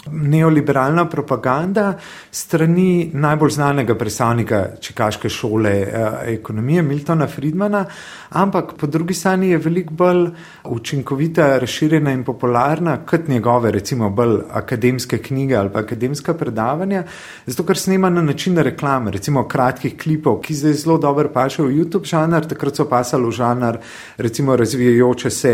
[0.08, 1.94] neoliberalna propaganda
[2.32, 7.86] strani najbolj znanega predstavnika Čikaške šole eh, ekonomije Miltona Friedmana,
[8.30, 10.30] ampak po drugi strani je veliko bolj
[10.64, 17.04] učinkovita, razširjena in popularna kot njegove, recimo, bolj akademske knjige ali pa akademska predavanja,
[17.46, 21.76] zato ker snema na način reklame, recimo kratkih klipov, ki zdaj zelo dobro pašajo v
[21.76, 23.78] YouTube žanr, takrat so pasali v žanr,
[24.18, 25.54] recimo razvijajoče se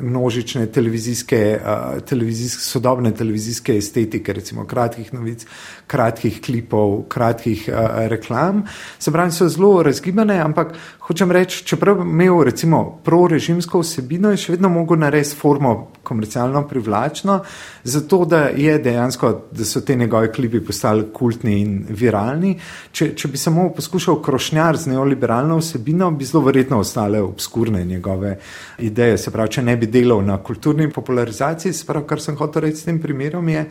[0.00, 5.46] množične televizijske, uh, televizijske, sodobne televizijske estetike, recimo kratkih novic,
[5.86, 8.64] kratkih klipov, kratkih uh, reklam.
[8.98, 10.74] Se pravi, so zelo razgibane, ampak
[11.08, 15.76] hočem reči, čeprav imel recimo prorežimsko vsebino, je še vedno mogel narediti formo
[16.06, 17.40] komercialno privlačno,
[17.84, 22.54] zato da je dejansko, da so te njegove klipi postali kultni in viralni.
[22.92, 28.36] Če, če bi samo poskušal krošnjar z neoliberalno vsebino, bi zelo verjetno ostale obskurne njegove
[28.78, 29.18] ideje.
[29.18, 32.90] Se pravi, če ne bi delal na kulturni popularizaciji, sprav, kar sem hotel reči s
[32.90, 33.66] tem primerom, je,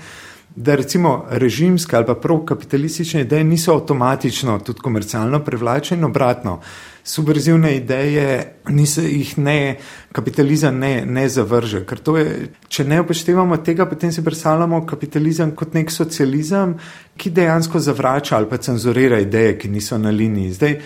[0.55, 6.59] da recimo režimske ali pa pro-kapitalistične ideje niso avtomatično tudi komercialno privlačene, obratno.
[7.05, 8.29] Subverzivne ideje
[8.73, 9.75] niso, jih ne,
[10.11, 11.83] kapitalizem ne, ne zavrže.
[11.85, 16.73] Ker to je, če ne upoštevamo tega, potem si predstavljamo kapitalizem kot nek socializem,
[17.17, 20.55] ki dejansko zavrača ali pa cenzurira ideje, ki niso na liniji.
[20.57, 20.79] Zdaj,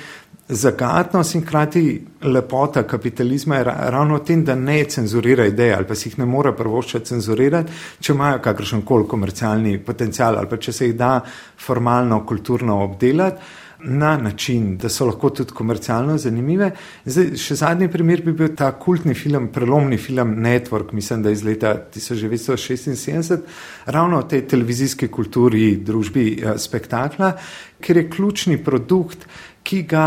[0.49, 5.95] zagatnost in hkrati lepota kapitalizma je ravno v tem, da ne cenzurira ideje ali pa
[5.95, 10.73] si jih ne more prvošče cenzurirati, če imajo kakršen koli komercialni potencial ali pa če
[10.73, 11.19] se jih da
[11.65, 13.41] formalno, kulturno obdelati.
[13.83, 16.71] Na način, da so lahko tudi komercialno zanimive.
[17.05, 21.45] Zdaj, še zadnji primer bi bil ta kultni film, prelomni film Network, mislim, da iz
[21.47, 23.37] leta 1976,
[23.85, 27.31] ravno o tej televizijski kulturi, družbi eh, spektakla,
[27.79, 29.23] ker je ključni produkt
[29.69, 30.05] ki ga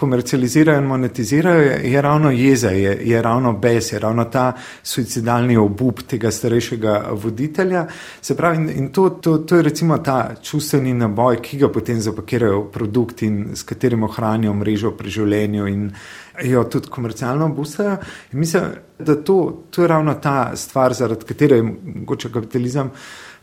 [0.00, 5.56] komercializirajo in monetizirajo, je, je ravno jeza, je, je ravno bes, je ravno ta suicidalni
[5.56, 7.86] obup tega starejšega voditelja.
[8.20, 12.00] Se pravi, in, in to, to, to je recimo ta čustveni naboj, ki ga potem
[12.00, 15.90] zapakirajo v produkt in s katerim ohranijo mrežo pri življenju in
[16.48, 17.98] jo tudi komercialno obustajo.
[18.32, 22.90] Mislim, da to, to je ravno ta stvar, zaradi katere je mogoče kapitalizem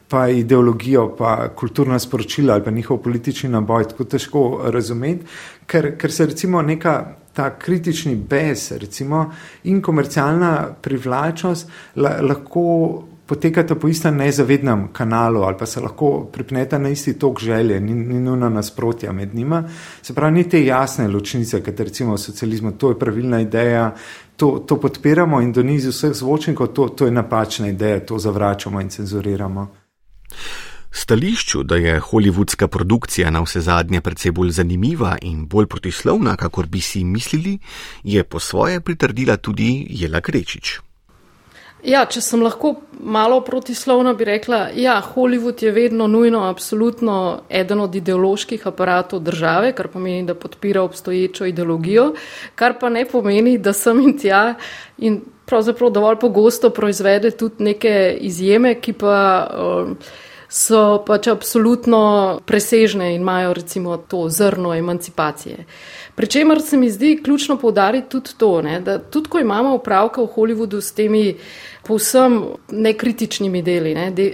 [0.10, 5.26] pa ideologijo, pa kulturna sporočila ali pa njihov politični naboj tako težko razumeti,
[5.66, 9.32] ker, ker se recimo neka ta kritični bes recimo,
[9.64, 16.78] in komercialna privlačnost la, lahko potekata po istem nezavednem kanalu ali pa se lahko pripneta
[16.78, 19.64] na isti tok želje, ni, ni nujno nasprotja med njima.
[20.02, 23.92] Se pravi, ni te jasne ločnice, kot recimo v socializmu, to je pravilna ideja,
[24.36, 28.82] to, to podpiramo in do nizu vseh zvočnikov, to, to je napačna ideja, to zavračamo
[28.82, 29.68] in cenzuriramo.
[30.92, 36.66] Stališču, da je holivudska produkcija na vse zadnje predvsej bolj zanimiva in bolj protislovna, kakor
[36.66, 37.60] bi si mislili,
[38.04, 40.87] je po svoje pritrdila tudi Jela Krečič.
[41.88, 47.44] Ja, če sem lahko malo protislovna, bi rekla, da ja, Hollywood je vedno nujno, absolutno
[47.50, 52.10] eden od ideoloških aparatov države, kar pomeni, da podpira obstoječo ideologijo,
[52.56, 54.42] kar pa ne pomeni, da sem in tja
[54.98, 59.96] in pravzaprav dovolj pogosto proizvede tudi neke izjeme, ki pa um,
[60.50, 65.66] so pač absolutno presežne in imajo recimo to zrno emancipacije.
[66.16, 70.28] Pričemer se mi zdi ključno povdariti tudi to, ne, da tudi ko imamo upravka v
[70.36, 71.36] Hollywoodu s temi
[71.88, 72.42] povsem
[72.72, 74.34] nekritičnimi deli, ne, de,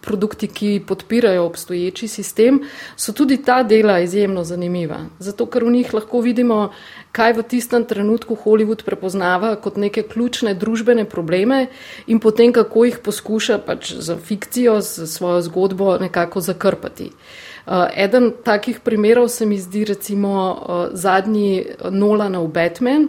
[0.00, 2.60] produkti, ki podpirajo obstoječi sistem,
[2.96, 5.00] so tudi ta dela izjemno zanimiva.
[5.18, 6.70] Zato, ker v njih lahko vidimo,
[7.16, 11.66] kaj v tistem trenutku Hollywood prepoznava kot neke ključne družbene probleme
[12.06, 17.10] in potem kako jih poskuša pač za fikcijo, za svojo zgodbo nekako zakrpati.
[17.66, 23.08] Uh, eden takih primerov se mi zdi recimo uh, zadnji Nolanov Batman,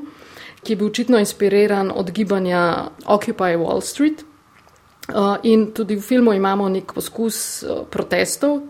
[0.64, 4.24] ki je bil očitno inspiriran od gibanja Occupy Wall Street.
[5.08, 8.62] Uh, in tudi v filmu imamo nek poskus protestov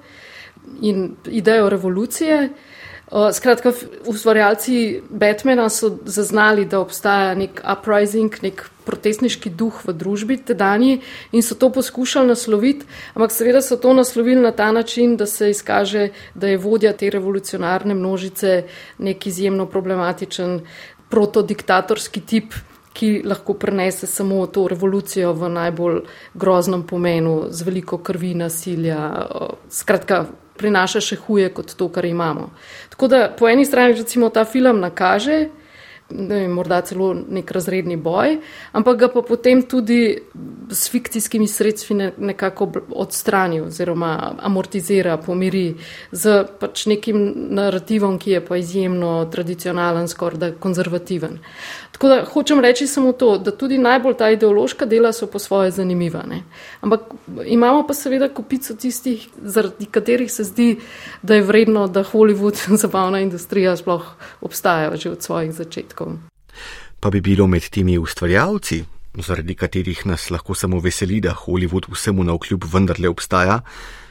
[0.82, 2.42] in idejo revolucije.
[2.44, 2.77] Uh,
[3.34, 3.72] skratka,
[4.06, 11.02] ustvarjalci Batmana so zaznali, da obstaja nek uprising, nek protestniški duh v družbi tedajni
[11.32, 15.50] in so to poskušali nasloviti, ampak seveda so to naslovili na ta način, da se
[15.50, 18.64] izkaže, da je vodja te revolucionarne množice
[18.98, 20.60] nek izjemno problematičen
[21.10, 22.54] protodiktatorski tip,
[22.98, 26.00] ki lahko prenese samo to revolucijo v najbolj
[26.34, 29.28] groznem pomenu, z veliko krvi, nasilja.
[29.70, 30.26] Skratka,
[30.58, 32.50] prinaša še huje kot to, kar imamo.
[32.90, 35.48] Tako da po eni strani recimo ta film nakaže,
[36.10, 38.38] ne vem, morda celo nek razredni boj,
[38.72, 40.18] ampak ga pa potem tudi
[40.72, 45.76] s fikcijskimi sredstvi nekako odstrani oziroma amortizira, pomiri
[46.12, 47.20] z pač nekim
[47.58, 51.40] narativom, ki je pa izjemno tradicionalen, skoraj da konzervativen.
[51.98, 55.72] Tako da hočem reči samo to, da tudi najbolj ta ideološka dela so po svoje
[55.72, 56.22] zanimiva.
[56.30, 56.44] Ne?
[56.82, 57.02] Ampak
[57.46, 60.68] imamo pa seveda kupico tistih, zaradi katerih se zdi,
[61.22, 64.06] da je vredno, da Hollywood, zabavna industrija sploh
[64.42, 65.97] obstaja že od svojih začetkov.
[67.00, 68.84] Pa bi bilo med temi ustvarjalci,
[69.18, 73.62] zaradi katerih nas lahko samo veseli, da Hollywood vsemu na vkljub vendarle obstaja,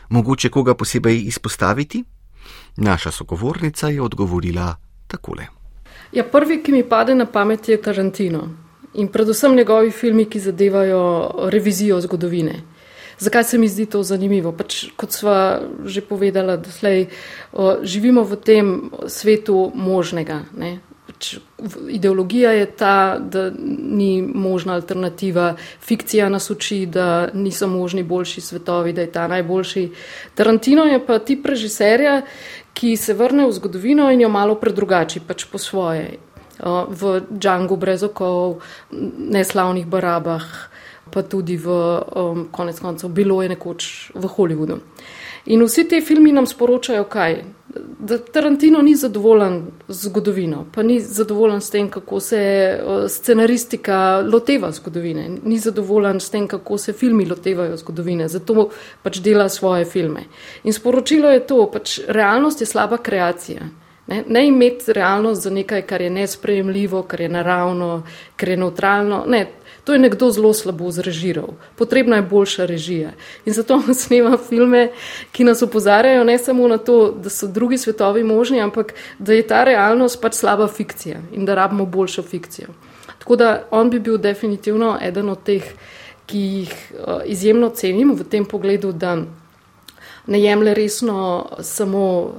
[0.09, 2.05] mogoče koga posebej izpostaviti?
[2.76, 4.76] Naša sogovornica je odgovorila
[5.07, 5.47] takole.
[6.12, 8.49] Ja, prvi, ki mi pade na pamet, je Tarantino
[8.97, 12.62] in predvsem njegovi filmi, ki zadevajo revizijo zgodovine.
[13.18, 14.53] Zakaj se mi zdi to zanimivo?
[14.53, 17.07] Pač, kot sva že povedala, doslej,
[17.82, 20.43] živimo v tem svetu možnega.
[20.57, 20.78] Ne?
[21.17, 21.39] Pač,
[21.89, 28.93] ideologija je ta, da ni možna alternativa, fikcija nas uči, da niso možni boljši svetovi,
[28.93, 29.89] da je ta najboljši.
[30.35, 32.21] Tarantino je pa tip režiserja,
[32.77, 36.19] ki se vrne v zgodovino in jo malo predrugači, pač po svoje.
[36.89, 38.61] V Džangu brez okov,
[38.93, 40.45] neslavnih barabah,
[41.11, 44.81] pa tudi v um, konec koncev bilo je nekoč v Hollywoodu.
[45.47, 47.37] In vsi ti filmi nam sporočajo, kaj?
[47.99, 52.41] Da Tarantino ni zadovoljen z zgodovino, pa ni zadovoljen s tem, kako se
[53.09, 58.69] scenaristika loteva zgodovine, ni zadovoljen s tem, kako se filmi lotevajo zgodovine, zato
[59.03, 60.25] pač dela svoje filme.
[60.65, 63.69] In sporočilo je to, pač realnost je slaba kreacija.
[64.07, 68.03] Ne, ne imeti realnost za nekaj, kar je nesprejemljivo, kar je naravno,
[68.37, 69.25] kar je neutralno.
[69.27, 69.47] Ne,
[69.87, 71.55] To je nekdo zelo slabo zrežiral.
[71.78, 73.11] Potrebna je boljša režija.
[73.47, 74.91] In zato snema filme,
[75.32, 79.47] ki nas opozarjajo ne samo na to, da so drugi svetovi možni, ampak da je
[79.47, 82.74] ta realnost pač slaba fikcija in da rabimo boljšo fikcijo.
[83.18, 85.62] Tako da on bi bil definitivno eden od teh,
[86.26, 89.16] ki jih uh, izjemno cenim v tem pogledu, da
[90.26, 92.34] ne jemlje resno samo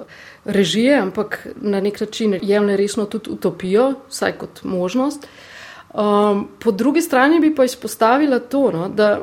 [0.45, 5.23] režije, ampak na nek način jemlje resno tudi utopijo, vsaj kot možnost.
[5.23, 5.46] Uh,
[5.93, 9.21] Um, po drugi strani bi pa izpostavila to, no, da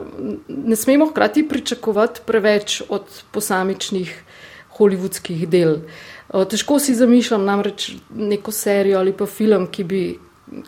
[0.49, 4.23] ne smemo hkrati pričakovati preveč od posamičnih
[4.79, 5.77] holivudskih del.
[6.33, 10.03] Uh, težko si zamišljam namreč neko serijo ali pa film, ki bi,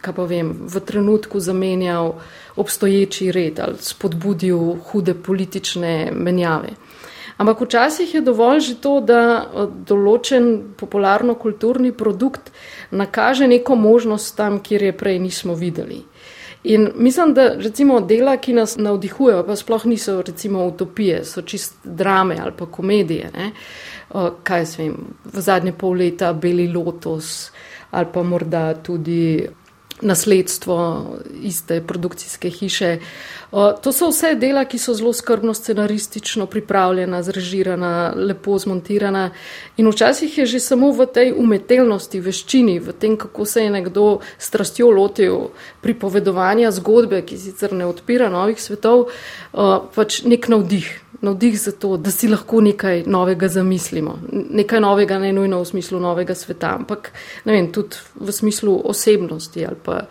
[0.01, 2.12] kaj pa vem, v trenutku zamenjal
[2.57, 6.76] obstoječi red ali spodbudil hude politične menjave.
[7.36, 12.53] Ampak včasih je dovolj že to, da uh, določen popularno-kulturni produkt
[12.91, 16.03] nakaže neko možnost tam, kjer je prej nismo videli.
[16.64, 21.74] In mislim, da recimo dela, ki nas navdihujejo, pa sploh niso recimo utopije, so čist
[21.84, 23.30] drame ali pa komedije.
[23.34, 23.51] Ne?
[24.43, 27.51] Kaj se vem, v zadnje pol leta Beli Lotus
[27.91, 29.47] ali pa morda tudi
[30.01, 31.07] nasledstvo
[31.42, 32.99] iste produkcijske hiše.
[33.82, 39.30] To so vse dela, ki so zelo skrbno scenaristično pripravljena, zrežirana, lepo zmontirana.
[39.76, 44.18] In včasih je že samo v tej umetelnosti, veščini, v tem, kako se je nekdo
[44.38, 45.49] strastjo lotil
[45.80, 49.09] pripovedovanja zgodbe, ki sicer ne odpira novih svetov,
[49.94, 54.18] pač nek navdih navdih za to, da si lahko nekaj novega zamislimo.
[54.32, 57.12] Nekaj novega, ne nujno v smislu novega sveta, ampak
[57.44, 60.03] vem, tudi v smislu osebnosti ali pa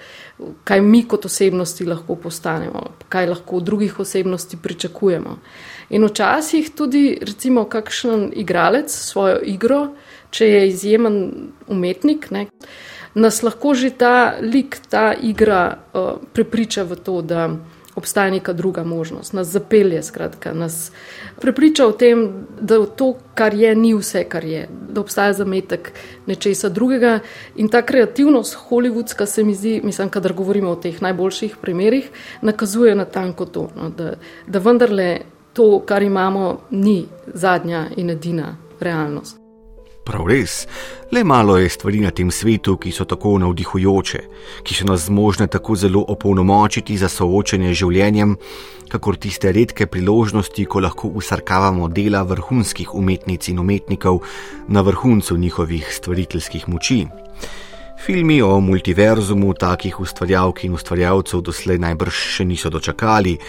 [0.64, 5.38] kaj mi kot osebnosti lahko postanemo, kaj lahko od drugih osebnosti pričakujemo.
[5.90, 9.82] In včasih tudi, recimo, kakšen igralec svojo igro,
[10.32, 11.20] če je izjemen
[11.68, 12.48] umetnik, ne,
[13.16, 17.48] nas lahko že ta lik, ta igra uh, prepriča v to, da
[17.96, 20.92] obstaja neka druga možnost, nas zapelje, skratka, nas
[21.42, 25.92] prepriča o tem, da to, kar je, ni vse, kar je, da obstaja zametek
[26.26, 27.20] nečesa drugega.
[27.56, 32.10] In ta kreativnost, holivudska, se mi zdi, mislim, kadar govorimo o teh najboljših primerih,
[32.42, 34.14] nakazuje na tanko to, no, da,
[34.48, 35.20] da vendarle
[35.54, 39.45] to, kar imamo, ni zadnja in edina realnost.
[40.06, 40.68] Prav res,
[41.10, 44.20] le malo je stvari na tem svetu, ki so tako navdihujoče,
[44.62, 48.36] ki so nas zmožne tako zelo opolnomočiti za soočanje z življenjem,
[48.92, 54.22] kakor tiste redke priložnosti, ko lahko usarkavamo dela vrhunskih umetnic in umetnikov
[54.70, 57.08] na vrhuncu njihovih stvariteljskih moči.
[58.06, 63.40] Filmi o multiverzumu takih ustvarjalk in ustvarjalcev doslej najbrž še niso dočakali,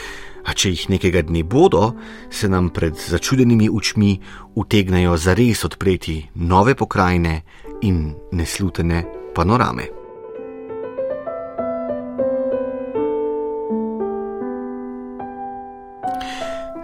[0.47, 1.91] a če jih nekega dne bodo,
[2.31, 4.15] se nam pred začudenimi očmi
[4.55, 7.41] utegnejo zares odpreti nove pokrajine
[7.83, 9.96] in neslutene panorame.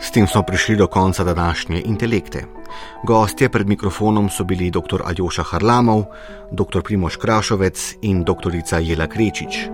[0.03, 2.45] S tem smo prišli do konca današnje intelekte.
[3.07, 5.03] Gostje pred mikrofonom so bili dr.
[5.05, 6.05] Aljoša Harlamov,
[6.51, 6.83] dr.
[6.83, 8.51] Primoš Krašovec in dr.
[8.81, 9.69] Jela Krečič.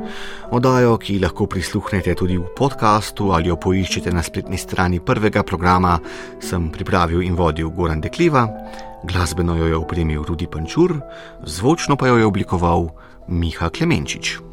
[0.51, 5.99] Odajo, ki lahko prisluhnete tudi v podkastu ali jo poiščete na spletni strani prvega programa,
[6.41, 8.49] sem pripravil in vodil Goran Dekliva,
[9.05, 11.01] glasbeno jo je opremil Rudi Pančur,
[11.45, 12.91] zvočno pa jo je oblikoval
[13.29, 14.48] Miha Klemenčič.